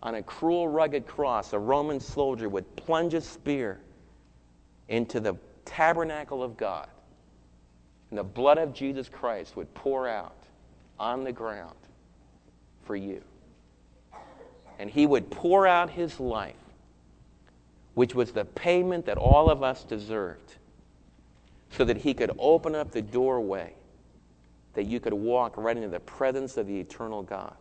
on 0.03 0.17
a 0.17 0.23
cruel, 0.23 0.69
rugged 0.69 1.07
cross, 1.07 1.53
a 1.55 1.59
Roman 1.59 1.99
soldier 1.99 2.49
would 2.49 2.77
plunge 2.77 3.15
a 3.15 3.21
spear 3.21 3.81
into 4.89 5.19
the 5.19 5.35
tabernacle 5.65 6.43
of 6.43 6.57
God, 6.59 6.89
and 8.11 8.19
the 8.19 8.25
blood 8.25 8.59
of 8.59 8.75
Jesus 8.75 9.09
Christ 9.09 9.57
would 9.57 9.73
pour 9.73 10.07
out 10.07 10.37
on 10.99 11.25
the 11.25 11.33
ground 11.33 11.77
for 12.85 12.97
you 12.97 13.23
and 14.79 14.91
he 14.91 15.07
would 15.07 15.31
pour 15.31 15.67
out 15.67 15.91
his 15.91 16.19
life, 16.21 16.55
which 17.95 18.15
was 18.15 18.33
the 18.33 18.45
payment 18.45 19.07
that 19.07 19.19
all 19.19 19.51
of 19.51 19.63
us 19.63 19.85
deserved, 19.85 20.57
so 21.71 21.85
that 21.85 21.99
he 21.99 22.15
could 22.15 22.31
open 22.39 22.75
up 22.75 22.91
the 22.91 23.03
doorway 23.03 23.75
that 24.75 24.85
you 24.85 25.01
could 25.01 25.15
walk 25.15 25.57
right 25.57 25.77
into 25.77 25.89
the 25.89 26.01
presence 26.01 26.57
of 26.57 26.67
the 26.67 26.79
eternal 26.79 27.23
God. 27.23 27.55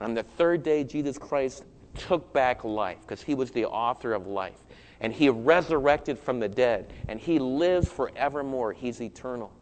On 0.00 0.14
the 0.14 0.22
third 0.22 0.62
day, 0.62 0.84
Jesus 0.84 1.18
Christ 1.18 1.64
took 1.96 2.32
back 2.32 2.64
life 2.64 2.98
because 3.02 3.22
he 3.22 3.34
was 3.34 3.50
the 3.50 3.66
author 3.66 4.14
of 4.14 4.26
life. 4.26 4.64
And 5.00 5.12
he 5.12 5.28
resurrected 5.28 6.18
from 6.18 6.40
the 6.40 6.48
dead. 6.48 6.92
And 7.08 7.20
he 7.20 7.38
lives 7.38 7.88
forevermore. 7.88 8.72
He's 8.72 9.00
eternal. 9.00 9.52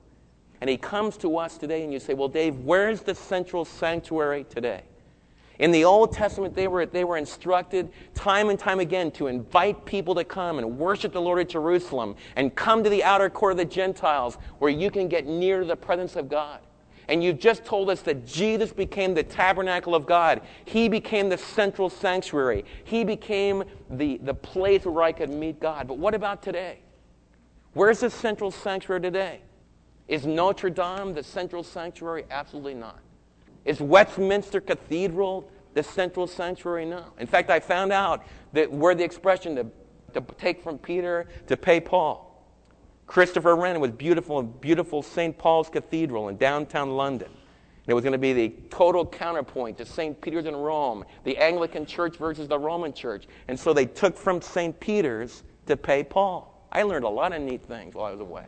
And 0.61 0.70
he 0.70 0.79
comes 0.79 1.16
to 1.18 1.37
us 1.37 1.59
today, 1.59 1.85
and 1.85 1.92
you 1.92 2.01
say, 2.01 2.14
Well, 2.14 2.29
Dave, 2.29 2.57
where's 2.61 3.03
the 3.03 3.14
central 3.14 3.64
sanctuary 3.64 4.44
today? 4.49 4.83
In 5.58 5.70
the 5.70 5.84
Old 5.84 6.12
Testament, 6.12 6.54
they 6.54 6.68
were, 6.68 6.84
they 6.86 7.04
were 7.04 7.16
instructed 7.16 7.90
time 8.14 8.50
and 8.50 8.58
time 8.58 8.80
again 8.80 9.10
to 9.12 9.26
invite 9.26 9.84
people 9.84 10.14
to 10.14 10.24
come 10.24 10.58
and 10.58 10.78
worship 10.78 11.12
the 11.12 11.20
Lord 11.20 11.38
at 11.38 11.48
Jerusalem 11.48 12.14
and 12.36 12.54
come 12.54 12.84
to 12.84 12.90
the 12.90 13.02
outer 13.02 13.30
court 13.30 13.52
of 13.52 13.58
the 13.58 13.64
Gentiles 13.64 14.36
where 14.58 14.70
you 14.70 14.90
can 14.90 15.08
get 15.08 15.26
near 15.26 15.64
the 15.64 15.76
presence 15.76 16.16
of 16.16 16.28
God. 16.28 16.60
And 17.08 17.22
you've 17.22 17.38
just 17.38 17.64
told 17.64 17.88
us 17.88 18.02
that 18.02 18.26
Jesus 18.26 18.72
became 18.72 19.14
the 19.14 19.22
tabernacle 19.22 19.94
of 19.94 20.06
God. 20.06 20.40
He 20.64 20.88
became 20.88 21.28
the 21.28 21.38
central 21.38 21.88
sanctuary. 21.88 22.64
He 22.84 23.04
became 23.04 23.64
the, 23.90 24.18
the 24.18 24.34
place 24.34 24.84
where 24.84 25.04
I 25.04 25.12
could 25.12 25.30
meet 25.30 25.60
God. 25.60 25.86
But 25.86 25.98
what 25.98 26.14
about 26.14 26.42
today? 26.42 26.80
Where's 27.74 28.00
the 28.00 28.10
central 28.10 28.50
sanctuary 28.50 29.02
today? 29.02 29.40
Is 30.08 30.26
Notre 30.26 30.70
Dame 30.70 31.14
the 31.14 31.22
central 31.22 31.62
sanctuary? 31.62 32.24
Absolutely 32.30 32.74
not. 32.74 32.98
Is 33.66 33.81
Westminster 33.81 34.61
Cathedral 34.61 35.50
the 35.74 35.83
central 35.83 36.26
sanctuary? 36.26 36.87
now? 36.87 37.12
In 37.18 37.26
fact, 37.26 37.50
I 37.50 37.61
found 37.61 37.92
out 37.92 38.24
that 38.52 38.72
where 38.72 38.94
the 38.94 39.05
expression 39.05 39.57
to, 39.57 39.66
to 40.14 40.20
take 40.38 40.62
from 40.62 40.79
Peter 40.79 41.26
to 41.48 41.57
pay 41.57 41.81
Paul. 41.81 42.22
Christopher 43.07 43.57
Wren 43.57 43.79
was 43.81 43.90
beautiful, 43.90 44.42
beautiful 44.42 45.02
St. 45.02 45.37
Paul's 45.37 45.68
Cathedral 45.68 46.29
in 46.29 46.37
downtown 46.37 46.96
London. 46.96 47.29
And 47.29 47.92
it 47.92 47.94
was 47.94 48.02
going 48.02 48.12
to 48.12 48.18
be 48.18 48.33
the 48.33 48.55
total 48.70 49.05
counterpoint 49.05 49.79
to 49.79 49.85
St. 49.85 50.20
Peter's 50.20 50.46
in 50.46 50.57
Rome, 50.57 51.05
the 51.24 51.37
Anglican 51.37 51.87
Church 51.87 52.16
versus 52.16 52.48
the 52.48 52.59
Roman 52.59 52.92
Church. 52.92 53.26
And 53.48 53.59
so 53.59 53.72
they 53.72 53.87
took 53.87 54.16
from 54.16 54.40
St. 54.40 54.79
Peter's 54.81 55.42
to 55.66 55.76
pay 55.76 56.02
Paul. 56.02 56.68
I 56.72 56.83
learned 56.83 57.05
a 57.05 57.09
lot 57.09 57.33
of 57.33 57.42
neat 57.42 57.62
things 57.64 57.94
while 57.94 58.07
I 58.07 58.11
was 58.12 58.20
away. 58.20 58.44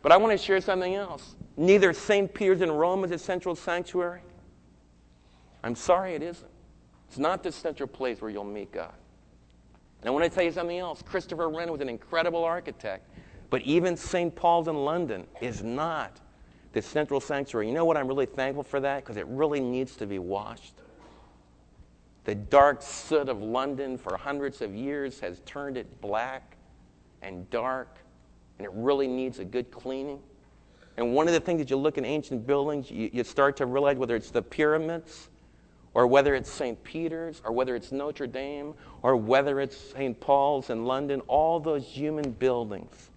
But 0.00 0.12
I 0.12 0.16
want 0.16 0.32
to 0.32 0.38
share 0.38 0.60
something 0.60 0.94
else. 0.94 1.36
Neither 1.56 1.92
St. 1.92 2.32
Peter's 2.32 2.62
in 2.62 2.70
Rome 2.70 3.04
is 3.04 3.10
a 3.10 3.18
central 3.18 3.54
sanctuary. 3.54 4.22
I'm 5.62 5.74
sorry 5.74 6.14
it 6.14 6.22
isn't. 6.22 6.50
It's 7.08 7.18
not 7.18 7.42
the 7.42 7.52
central 7.52 7.86
place 7.86 8.20
where 8.20 8.30
you'll 8.30 8.44
meet 8.44 8.72
God. 8.72 8.94
And 10.00 10.08
I 10.08 10.10
want 10.10 10.24
to 10.24 10.30
tell 10.30 10.42
you 10.42 10.50
something 10.50 10.78
else. 10.78 11.02
Christopher 11.02 11.48
Wren 11.48 11.70
was 11.70 11.80
an 11.80 11.88
incredible 11.88 12.42
architect, 12.42 13.08
but 13.50 13.62
even 13.62 13.96
St. 13.96 14.34
Paul's 14.34 14.66
in 14.66 14.76
London 14.76 15.26
is 15.40 15.62
not 15.62 16.20
the 16.72 16.82
central 16.82 17.20
sanctuary. 17.20 17.68
You 17.68 17.74
know 17.74 17.84
what? 17.84 17.96
I'm 17.96 18.08
really 18.08 18.26
thankful 18.26 18.64
for 18.64 18.80
that 18.80 19.04
because 19.04 19.16
it 19.16 19.26
really 19.26 19.60
needs 19.60 19.94
to 19.96 20.06
be 20.06 20.18
washed. 20.18 20.74
The 22.24 22.34
dark 22.34 22.82
soot 22.82 23.28
of 23.28 23.42
London 23.42 23.98
for 23.98 24.16
hundreds 24.16 24.62
of 24.62 24.74
years 24.74 25.20
has 25.20 25.40
turned 25.44 25.76
it 25.76 26.00
black 26.00 26.56
and 27.20 27.48
dark, 27.50 27.98
and 28.58 28.64
it 28.64 28.72
really 28.74 29.06
needs 29.06 29.38
a 29.38 29.44
good 29.44 29.70
cleaning. 29.70 30.20
And 30.96 31.14
one 31.14 31.26
of 31.26 31.34
the 31.34 31.40
things 31.40 31.60
that 31.60 31.70
you 31.70 31.76
look 31.76 31.98
in 31.98 32.04
ancient 32.04 32.46
buildings, 32.46 32.90
you, 32.90 33.10
you 33.12 33.24
start 33.24 33.56
to 33.58 33.66
realize 33.66 33.96
whether 33.96 34.14
it's 34.16 34.30
the 34.30 34.42
pyramids 34.42 35.30
or 35.94 36.06
whether 36.06 36.34
it's 36.34 36.50
St. 36.50 36.82
Peter's, 36.84 37.42
or 37.44 37.52
whether 37.52 37.76
it's 37.76 37.92
Notre 37.92 38.26
Dame, 38.26 38.74
or 39.02 39.16
whether 39.16 39.60
it's 39.60 39.76
St. 39.76 40.18
Paul's 40.18 40.70
in 40.70 40.84
London, 40.84 41.20
all 41.26 41.60
those 41.60 41.84
human 41.84 42.30
buildings 42.32 43.10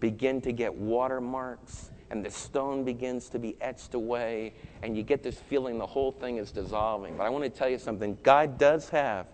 begin 0.00 0.40
to 0.42 0.52
get 0.52 0.72
watermarks, 0.74 1.90
and 2.10 2.24
the 2.24 2.30
stone 2.30 2.84
begins 2.84 3.28
to 3.28 3.38
be 3.38 3.56
etched 3.60 3.94
away, 3.94 4.54
and 4.82 4.96
you 4.96 5.02
get 5.02 5.22
this 5.22 5.38
feeling 5.38 5.76
the 5.76 5.86
whole 5.86 6.12
thing 6.12 6.38
is 6.38 6.50
dissolving. 6.50 7.16
But 7.16 7.24
I 7.24 7.28
want 7.28 7.44
to 7.44 7.50
tell 7.50 7.68
you 7.68 7.78
something 7.78 8.16
God 8.22 8.56
does 8.56 8.88
have 8.88 9.26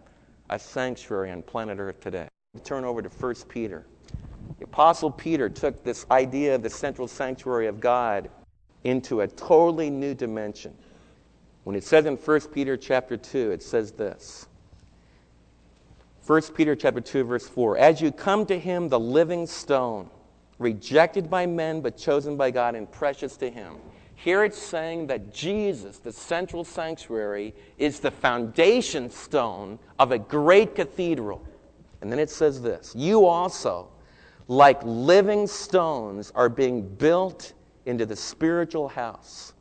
a 0.50 0.58
sanctuary 0.58 1.30
on 1.30 1.42
planet 1.42 1.78
Earth 1.78 2.00
today. 2.00 2.26
Turn 2.64 2.84
over 2.84 3.02
to 3.02 3.08
1 3.08 3.34
Peter. 3.48 3.86
The 4.58 4.64
Apostle 4.64 5.10
Peter 5.10 5.48
took 5.48 5.82
this 5.82 6.06
idea 6.10 6.54
of 6.54 6.62
the 6.62 6.70
central 6.70 7.08
sanctuary 7.08 7.66
of 7.66 7.80
God 7.80 8.30
into 8.84 9.22
a 9.22 9.28
totally 9.28 9.90
new 9.90 10.14
dimension. 10.14 10.74
When 11.64 11.74
it 11.74 11.84
says 11.84 12.06
in 12.06 12.16
1 12.16 12.40
Peter 12.52 12.76
chapter 12.76 13.16
2, 13.16 13.50
it 13.50 13.62
says 13.62 13.92
this. 13.92 14.46
1 16.26 16.42
Peter 16.54 16.74
chapter 16.76 17.00
2 17.00 17.24
verse 17.24 17.48
4, 17.48 17.76
as 17.78 18.00
you 18.00 18.10
come 18.10 18.46
to 18.46 18.58
him 18.58 18.88
the 18.88 19.00
living 19.00 19.46
stone, 19.46 20.08
rejected 20.58 21.28
by 21.28 21.46
men 21.46 21.80
but 21.80 21.96
chosen 21.96 22.36
by 22.36 22.50
God 22.50 22.74
and 22.74 22.90
precious 22.90 23.36
to 23.38 23.50
him. 23.50 23.76
Here 24.14 24.44
it's 24.44 24.58
saying 24.58 25.08
that 25.08 25.34
Jesus, 25.34 25.98
the 25.98 26.12
central 26.12 26.64
sanctuary, 26.64 27.54
is 27.76 28.00
the 28.00 28.10
foundation 28.10 29.10
stone 29.10 29.78
of 29.98 30.12
a 30.12 30.18
great 30.18 30.74
cathedral. 30.74 31.44
And 32.00 32.10
then 32.10 32.18
it 32.18 32.30
says 32.30 32.62
this 32.62 32.94
You 32.94 33.26
also, 33.26 33.88
like 34.48 34.80
living 34.84 35.46
stones, 35.46 36.32
are 36.34 36.48
being 36.48 36.86
built 36.86 37.52
into 37.86 38.06
the 38.06 38.16
spiritual 38.16 38.88
house 38.88 39.54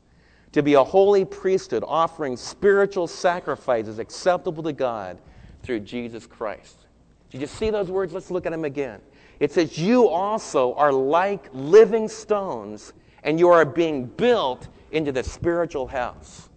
to 0.52 0.62
be 0.62 0.76
a 0.76 0.84
holy 0.84 1.26
priesthood, 1.26 1.84
offering 1.86 2.38
spiritual 2.38 3.08
sacrifices 3.08 4.00
acceptable 4.00 4.64
to 4.64 4.74
God 4.74 5.18
through 5.64 5.80
Jesus 5.82 6.28
Christ. 6.28 6.86
Did 7.32 7.42
you 7.42 7.48
see 7.48 7.72
those 7.72 7.90
words? 7.90 8.14
Let's 8.14 8.30
look 8.30 8.46
at 8.46 8.52
them 8.52 8.66
again. 8.66 9.02
It 9.40 9.52
says, 9.52 9.78
You 9.78 10.08
also 10.08 10.76
are 10.76 10.94
like 10.94 11.48
living 11.54 12.08
stones, 12.08 12.94
and 13.24 13.40
you 13.40 13.50
are 13.50 13.66
being 13.66 14.06
built 14.06 14.68
into 14.92 15.12
the 15.12 15.24
spiritual 15.24 15.88
house. 15.88 16.50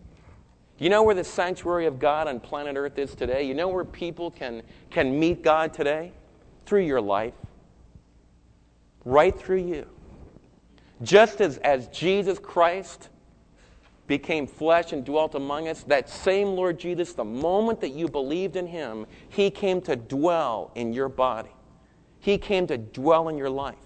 You 0.79 0.91
know 0.91 1.03
where 1.03 1.15
the 1.15 1.25
sanctuary 1.25 1.87
of 1.87 1.99
God 1.99 2.29
on 2.29 2.39
planet 2.39 2.77
Earth 2.77 2.99
is 2.99 3.15
today? 3.15 3.45
You 3.45 3.55
know 3.55 3.69
where 3.69 3.85
people 3.85 4.31
can, 4.31 4.63
can 4.91 5.19
meet 5.19 5.43
God 5.43 5.73
today? 5.73 6.13
Through 6.67 6.83
your 6.83 7.01
life. 7.01 7.33
Right 9.07 9.39
through 9.39 9.65
you. 9.65 9.87
Just 11.01 11.41
as, 11.41 11.59
as 11.59 11.87
Jesus 11.89 12.41
Christ 12.41 13.09
became 14.09 14.49
flesh 14.49 14.93
and 14.93 15.05
dwelt 15.05 15.37
among 15.37 15.69
us, 15.69 15.85
that 15.85 16.09
same 16.09 16.49
Lord 16.49 16.79
Jesus, 16.79 17.13
the 17.13 17.25
moment 17.25 17.81
that 17.83 17.91
you 17.91 18.09
believed 18.09 18.57
in 18.57 18.67
him, 18.67 19.07
he 19.29 19.49
came 19.49 19.81
to 19.83 19.95
dwell 19.95 20.73
in 20.75 20.93
your 20.93 21.09
body. 21.09 21.51
He 22.19 22.37
came 22.37 22.67
to 22.67 22.77
dwell 22.77 23.29
in 23.29 23.39
your 23.39 23.49
life. 23.49 23.77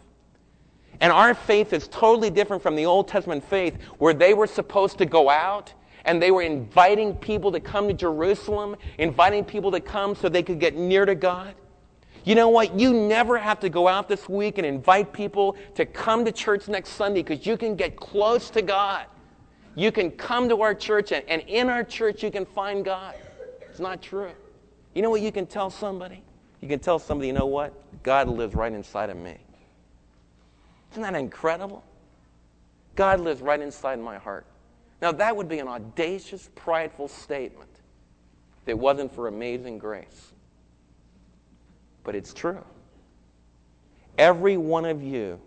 And 1.00 1.12
our 1.12 1.35
faith 1.35 1.74
is 1.74 1.87
totally 1.88 2.30
different 2.30 2.62
from 2.62 2.74
the 2.74 2.87
Old 2.87 3.06
Testament 3.06 3.44
faith 3.44 3.76
where 3.98 4.14
they 4.14 4.33
were 4.33 4.46
supposed 4.46 4.96
to 4.98 5.06
go 5.06 5.28
out 5.28 5.74
and 6.06 6.22
they 6.22 6.30
were 6.30 6.42
inviting 6.42 7.14
people 7.14 7.52
to 7.52 7.61
come 7.61 7.88
to 7.88 7.94
Jerusalem, 7.94 8.76
inviting 8.96 9.44
people 9.44 9.70
to 9.72 9.80
come 9.80 10.14
so 10.14 10.30
they 10.30 10.42
could 10.42 10.61
get 10.61 10.76
near 10.76 11.04
to 11.04 11.14
God. 11.14 11.54
You 12.30 12.36
know 12.36 12.48
what? 12.48 12.78
You 12.78 12.92
never 12.92 13.38
have 13.38 13.58
to 13.58 13.68
go 13.68 13.88
out 13.88 14.06
this 14.06 14.28
week 14.28 14.58
and 14.58 14.64
invite 14.64 15.12
people 15.12 15.56
to 15.74 15.84
come 15.84 16.24
to 16.24 16.30
church 16.30 16.68
next 16.68 16.90
Sunday 16.90 17.24
because 17.24 17.44
you 17.44 17.56
can 17.56 17.74
get 17.74 17.96
close 17.96 18.50
to 18.50 18.62
God. 18.62 19.06
You 19.74 19.90
can 19.90 20.12
come 20.12 20.48
to 20.48 20.62
our 20.62 20.72
church, 20.72 21.10
and, 21.10 21.28
and 21.28 21.42
in 21.48 21.68
our 21.68 21.82
church, 21.82 22.22
you 22.22 22.30
can 22.30 22.46
find 22.46 22.84
God. 22.84 23.16
It's 23.62 23.80
not 23.80 24.00
true. 24.00 24.30
You 24.94 25.02
know 25.02 25.10
what 25.10 25.22
you 25.22 25.32
can 25.32 25.44
tell 25.44 25.70
somebody? 25.70 26.22
You 26.60 26.68
can 26.68 26.78
tell 26.78 27.00
somebody, 27.00 27.26
you 27.26 27.32
know 27.32 27.46
what? 27.46 27.74
God 28.04 28.28
lives 28.28 28.54
right 28.54 28.72
inside 28.72 29.10
of 29.10 29.16
me. 29.16 29.36
Isn't 30.92 31.02
that 31.02 31.16
incredible? 31.16 31.82
God 32.94 33.18
lives 33.18 33.42
right 33.42 33.60
inside 33.60 33.98
my 33.98 34.18
heart. 34.18 34.46
Now, 35.02 35.10
that 35.10 35.36
would 35.36 35.48
be 35.48 35.58
an 35.58 35.66
audacious, 35.66 36.48
prideful 36.54 37.08
statement 37.08 37.70
if 38.62 38.68
it 38.68 38.78
wasn't 38.78 39.12
for 39.12 39.26
amazing 39.26 39.78
grace. 39.78 40.29
But 42.04 42.14
it's 42.14 42.32
true. 42.32 42.64
Every 44.18 44.56
one 44.56 44.84
of 44.84 45.02
you 45.02 45.40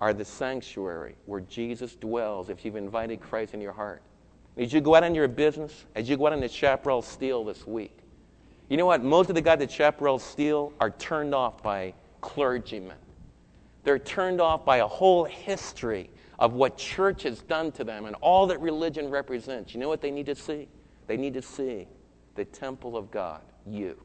are 0.00 0.12
the 0.12 0.24
sanctuary 0.24 1.16
where 1.26 1.40
Jesus 1.40 1.96
dwells 1.96 2.50
if 2.50 2.64
you've 2.64 2.76
invited 2.76 3.20
Christ 3.20 3.54
in 3.54 3.60
your 3.60 3.72
heart. 3.72 4.02
As 4.56 4.72
you 4.72 4.80
go 4.80 4.94
out 4.94 5.04
in 5.04 5.14
your 5.14 5.28
business, 5.28 5.84
as 5.94 6.08
you 6.08 6.16
go 6.16 6.26
out 6.26 6.32
in 6.32 6.40
the 6.40 6.48
Chaparral 6.48 7.02
Steel 7.02 7.44
this 7.44 7.66
week, 7.66 7.98
you 8.68 8.76
know 8.76 8.86
what? 8.86 9.02
Most 9.02 9.28
of 9.28 9.34
the 9.34 9.42
guys 9.42 9.60
at 9.60 9.70
Chaparral 9.70 10.18
Steel 10.18 10.72
are 10.80 10.90
turned 10.90 11.34
off 11.34 11.62
by 11.62 11.94
clergymen. 12.20 12.96
They're 13.84 13.98
turned 13.98 14.40
off 14.40 14.64
by 14.64 14.78
a 14.78 14.86
whole 14.86 15.24
history 15.24 16.10
of 16.38 16.54
what 16.54 16.76
church 16.76 17.22
has 17.22 17.40
done 17.42 17.70
to 17.72 17.84
them 17.84 18.06
and 18.06 18.16
all 18.16 18.46
that 18.48 18.60
religion 18.60 19.08
represents. 19.08 19.74
You 19.74 19.80
know 19.80 19.88
what 19.88 20.00
they 20.00 20.10
need 20.10 20.26
to 20.26 20.34
see? 20.34 20.68
They 21.06 21.16
need 21.16 21.34
to 21.34 21.42
see 21.42 21.86
the 22.34 22.44
temple 22.44 22.96
of 22.96 23.10
God, 23.10 23.42
you. 23.66 24.00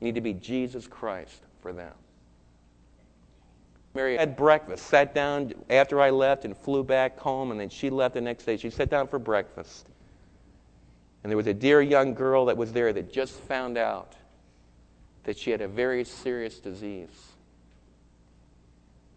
You 0.00 0.06
need 0.06 0.14
to 0.14 0.20
be 0.20 0.34
Jesus 0.34 0.86
Christ 0.86 1.42
for 1.60 1.72
them. 1.72 1.94
Mary 3.94 4.16
had 4.16 4.36
breakfast, 4.36 4.86
sat 4.86 5.14
down 5.14 5.52
after 5.70 6.00
I 6.00 6.10
left 6.10 6.44
and 6.44 6.56
flew 6.56 6.84
back 6.84 7.18
home, 7.18 7.50
and 7.50 7.58
then 7.58 7.68
she 7.68 7.90
left 7.90 8.14
the 8.14 8.20
next 8.20 8.44
day. 8.44 8.56
She 8.56 8.70
sat 8.70 8.90
down 8.90 9.08
for 9.08 9.18
breakfast. 9.18 9.88
And 11.22 11.30
there 11.30 11.36
was 11.36 11.46
a 11.48 11.54
dear 11.54 11.82
young 11.82 12.14
girl 12.14 12.46
that 12.46 12.56
was 12.56 12.72
there 12.72 12.92
that 12.92 13.12
just 13.12 13.34
found 13.34 13.76
out 13.76 14.14
that 15.24 15.36
she 15.36 15.50
had 15.50 15.60
a 15.60 15.68
very 15.68 16.04
serious 16.04 16.60
disease. 16.60 17.08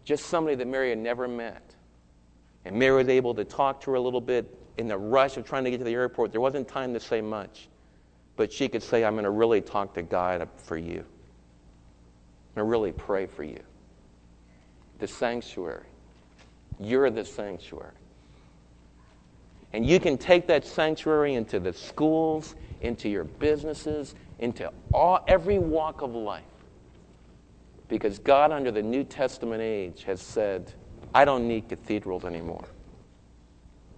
Just 0.04 0.26
somebody 0.26 0.56
that 0.56 0.66
Mary 0.66 0.90
had 0.90 0.98
never 0.98 1.28
met. 1.28 1.62
And 2.64 2.76
Mary 2.76 2.96
was 2.96 3.08
able 3.08 3.34
to 3.34 3.44
talk 3.44 3.80
to 3.82 3.90
her 3.92 3.96
a 3.96 4.00
little 4.00 4.20
bit 4.20 4.52
in 4.78 4.88
the 4.88 4.98
rush 4.98 5.36
of 5.36 5.46
trying 5.46 5.64
to 5.64 5.70
get 5.70 5.78
to 5.78 5.84
the 5.84 5.94
airport. 5.94 6.32
There 6.32 6.40
wasn't 6.40 6.66
time 6.66 6.92
to 6.94 7.00
say 7.00 7.20
much. 7.20 7.68
But 8.42 8.52
she 8.52 8.68
could 8.68 8.82
say, 8.82 9.04
I'm 9.04 9.14
going 9.14 9.22
to 9.22 9.30
really 9.30 9.60
talk 9.60 9.94
to 9.94 10.02
God 10.02 10.48
for 10.56 10.76
you. 10.76 10.98
I'm 10.98 12.54
going 12.56 12.56
to 12.56 12.64
really 12.64 12.90
pray 12.90 13.26
for 13.26 13.44
you 13.44 13.60
the 14.98 15.06
sanctuary. 15.06 15.86
You're 16.80 17.08
the 17.08 17.24
sanctuary. 17.24 17.94
And 19.72 19.86
you 19.86 20.00
can 20.00 20.18
take 20.18 20.48
that 20.48 20.66
sanctuary 20.66 21.34
into 21.34 21.60
the 21.60 21.72
schools, 21.72 22.56
into 22.80 23.08
your 23.08 23.22
businesses, 23.22 24.16
into 24.40 24.72
all, 24.92 25.24
every 25.28 25.60
walk 25.60 26.02
of 26.02 26.12
life. 26.12 26.42
Because 27.86 28.18
God, 28.18 28.50
under 28.50 28.72
the 28.72 28.82
New 28.82 29.04
Testament 29.04 29.62
age, 29.62 30.02
has 30.02 30.20
said, 30.20 30.74
I 31.14 31.24
don't 31.24 31.46
need 31.46 31.68
cathedrals 31.68 32.24
anymore. 32.24 32.64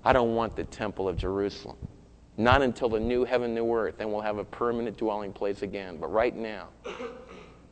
I 0.05 0.13
don't 0.13 0.35
want 0.35 0.55
the 0.55 0.65
Temple 0.65 1.09
of 1.09 1.17
Jerusalem. 1.17 1.79
Not 2.37 2.63
until 2.63 2.89
the 2.89 2.99
new 2.99 3.25
heaven, 3.25 3.55
new 3.55 3.73
earth, 3.73 3.99
then 3.99 4.11
we'll 4.11 4.21
have 4.21 4.39
a 4.39 4.45
permanent 4.45 4.97
dwelling 4.97 5.33
place 5.33 5.63
again. 5.63 5.99
But 5.99 6.13
right 6.13 6.35
now, 6.35 6.69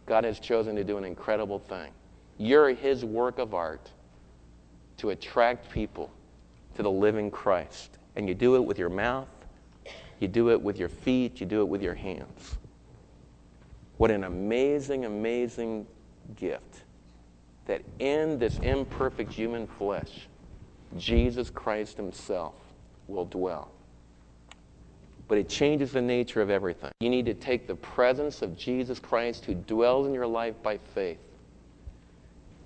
God 0.07 0.25
has 0.25 0.39
chosen 0.39 0.77
to 0.77 0.85
do 0.85 0.99
an 0.99 1.05
incredible 1.05 1.59
thing. 1.59 1.91
You're 2.39 2.71
His 2.71 3.05
work 3.05 3.39
of 3.39 3.55
art 3.55 3.91
to 4.99 5.11
attract 5.11 5.71
people 5.71 6.11
to 6.77 6.83
the 6.83 6.91
living 6.91 7.31
Christ. 7.31 7.99
And 8.15 8.29
you 8.29 8.35
do 8.35 8.57
it 8.57 8.65
with 8.65 8.79
your 8.79 8.89
mouth, 8.89 9.29
you 10.21 10.29
do 10.29 10.51
it 10.51 10.61
with 10.61 10.79
your 10.79 10.89
feet, 10.89 11.41
you 11.41 11.47
do 11.47 11.61
it 11.61 11.69
with 11.69 11.83
your 11.83 11.95
hands. 11.95 12.57
What 13.97 14.11
an 14.11 14.25
amazing, 14.25 15.05
amazing 15.05 15.87
gift 16.37 16.83
that 17.67 17.83
in 17.99 18.39
this 18.39 18.59
imperfect 18.59 19.33
human 19.33 19.67
flesh, 19.67 20.29
Jesus 20.97 21.51
Christ 21.51 21.97
Himself 21.97 22.55
will 23.09 23.25
dwell. 23.25 23.71
But 25.29 25.39
it 25.39 25.49
changes 25.49 25.93
the 25.93 26.03
nature 26.03 26.43
of 26.43 26.51
everything. 26.51 26.91
You 27.01 27.09
need 27.09 27.27
to 27.27 27.35
take 27.35 27.67
the 27.67 27.75
presence 27.75 28.43
of 28.43 28.57
Jesus 28.57 28.99
Christ 28.99 29.45
who 29.45 29.55
dwells 29.55 30.07
in 30.07 30.15
your 30.15 30.27
life 30.27 30.55
by 30.63 30.79
faith, 30.79 31.19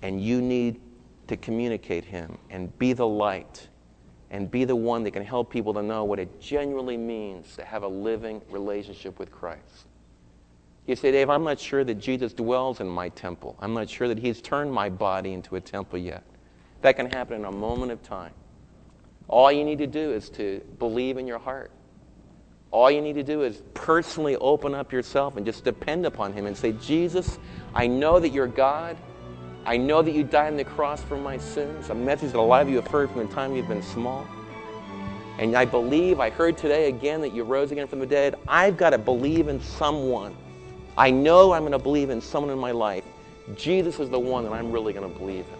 and 0.01 0.21
you 0.21 0.41
need 0.41 0.81
to 1.27 1.37
communicate 1.37 2.05
Him 2.05 2.37
and 2.49 2.77
be 2.77 2.93
the 2.93 3.07
light 3.07 3.67
and 4.29 4.51
be 4.51 4.65
the 4.65 4.75
one 4.75 5.03
that 5.03 5.11
can 5.11 5.23
help 5.23 5.49
people 5.49 5.73
to 5.73 5.81
know 5.81 6.03
what 6.03 6.19
it 6.19 6.41
genuinely 6.41 6.97
means 6.97 7.55
to 7.55 7.63
have 7.63 7.83
a 7.83 7.87
living 7.87 8.41
relationship 8.49 9.19
with 9.19 9.31
Christ. 9.31 9.85
You 10.85 10.95
say, 10.95 11.11
Dave, 11.11 11.29
I'm 11.29 11.43
not 11.43 11.59
sure 11.59 11.83
that 11.83 11.95
Jesus 11.95 12.33
dwells 12.33 12.79
in 12.79 12.87
my 12.87 13.09
temple. 13.09 13.57
I'm 13.59 13.73
not 13.73 13.89
sure 13.89 14.07
that 14.07 14.17
He's 14.17 14.41
turned 14.41 14.71
my 14.71 14.89
body 14.89 15.33
into 15.33 15.55
a 15.55 15.61
temple 15.61 15.99
yet. 15.99 16.23
That 16.81 16.95
can 16.95 17.09
happen 17.11 17.37
in 17.37 17.45
a 17.45 17.51
moment 17.51 17.91
of 17.91 18.01
time. 18.03 18.33
All 19.27 19.51
you 19.51 19.65
need 19.65 19.79
to 19.79 19.87
do 19.87 20.11
is 20.11 20.29
to 20.31 20.61
believe 20.79 21.17
in 21.17 21.27
your 21.27 21.39
heart. 21.39 21.71
All 22.71 22.91
you 22.91 23.01
need 23.01 23.13
to 23.13 23.23
do 23.23 23.43
is 23.43 23.61
personally 23.73 24.35
open 24.37 24.75
up 24.75 24.91
yourself 24.91 25.37
and 25.37 25.45
just 25.45 25.63
depend 25.63 26.05
upon 26.05 26.33
Him 26.33 26.45
and 26.45 26.57
say, 26.57 26.73
Jesus, 26.73 27.39
I 27.73 27.87
know 27.87 28.19
that 28.19 28.29
you're 28.29 28.47
God. 28.47 28.97
I 29.65 29.77
know 29.77 30.01
that 30.01 30.11
you 30.11 30.23
died 30.23 30.51
on 30.51 30.57
the 30.57 30.63
cross 30.63 31.01
for 31.01 31.17
my 31.17 31.37
sins, 31.37 31.89
a 31.89 31.95
message 31.95 32.31
that 32.31 32.39
a 32.39 32.41
lot 32.41 32.61
of 32.61 32.69
you 32.69 32.75
have 32.77 32.87
heard 32.87 33.11
from 33.11 33.27
the 33.27 33.33
time 33.33 33.55
you've 33.55 33.67
been 33.67 33.83
small. 33.83 34.25
And 35.39 35.55
I 35.55 35.65
believe, 35.65 36.19
I 36.19 36.29
heard 36.29 36.57
today 36.57 36.87
again 36.87 37.21
that 37.21 37.33
you 37.33 37.43
rose 37.43 37.71
again 37.71 37.87
from 37.87 37.99
the 37.99 38.05
dead. 38.05 38.35
I've 38.47 38.75
got 38.75 38.89
to 38.91 38.97
believe 38.97 39.49
in 39.49 39.61
someone. 39.61 40.35
I 40.97 41.11
know 41.11 41.53
I'm 41.53 41.61
going 41.61 41.73
to 41.73 41.79
believe 41.79 42.09
in 42.09 42.21
someone 42.21 42.51
in 42.51 42.57
my 42.57 42.71
life. 42.71 43.03
Jesus 43.55 43.99
is 43.99 44.09
the 44.09 44.19
one 44.19 44.43
that 44.45 44.51
I'm 44.51 44.71
really 44.71 44.93
going 44.93 45.11
to 45.11 45.19
believe 45.19 45.45
in. 45.45 45.56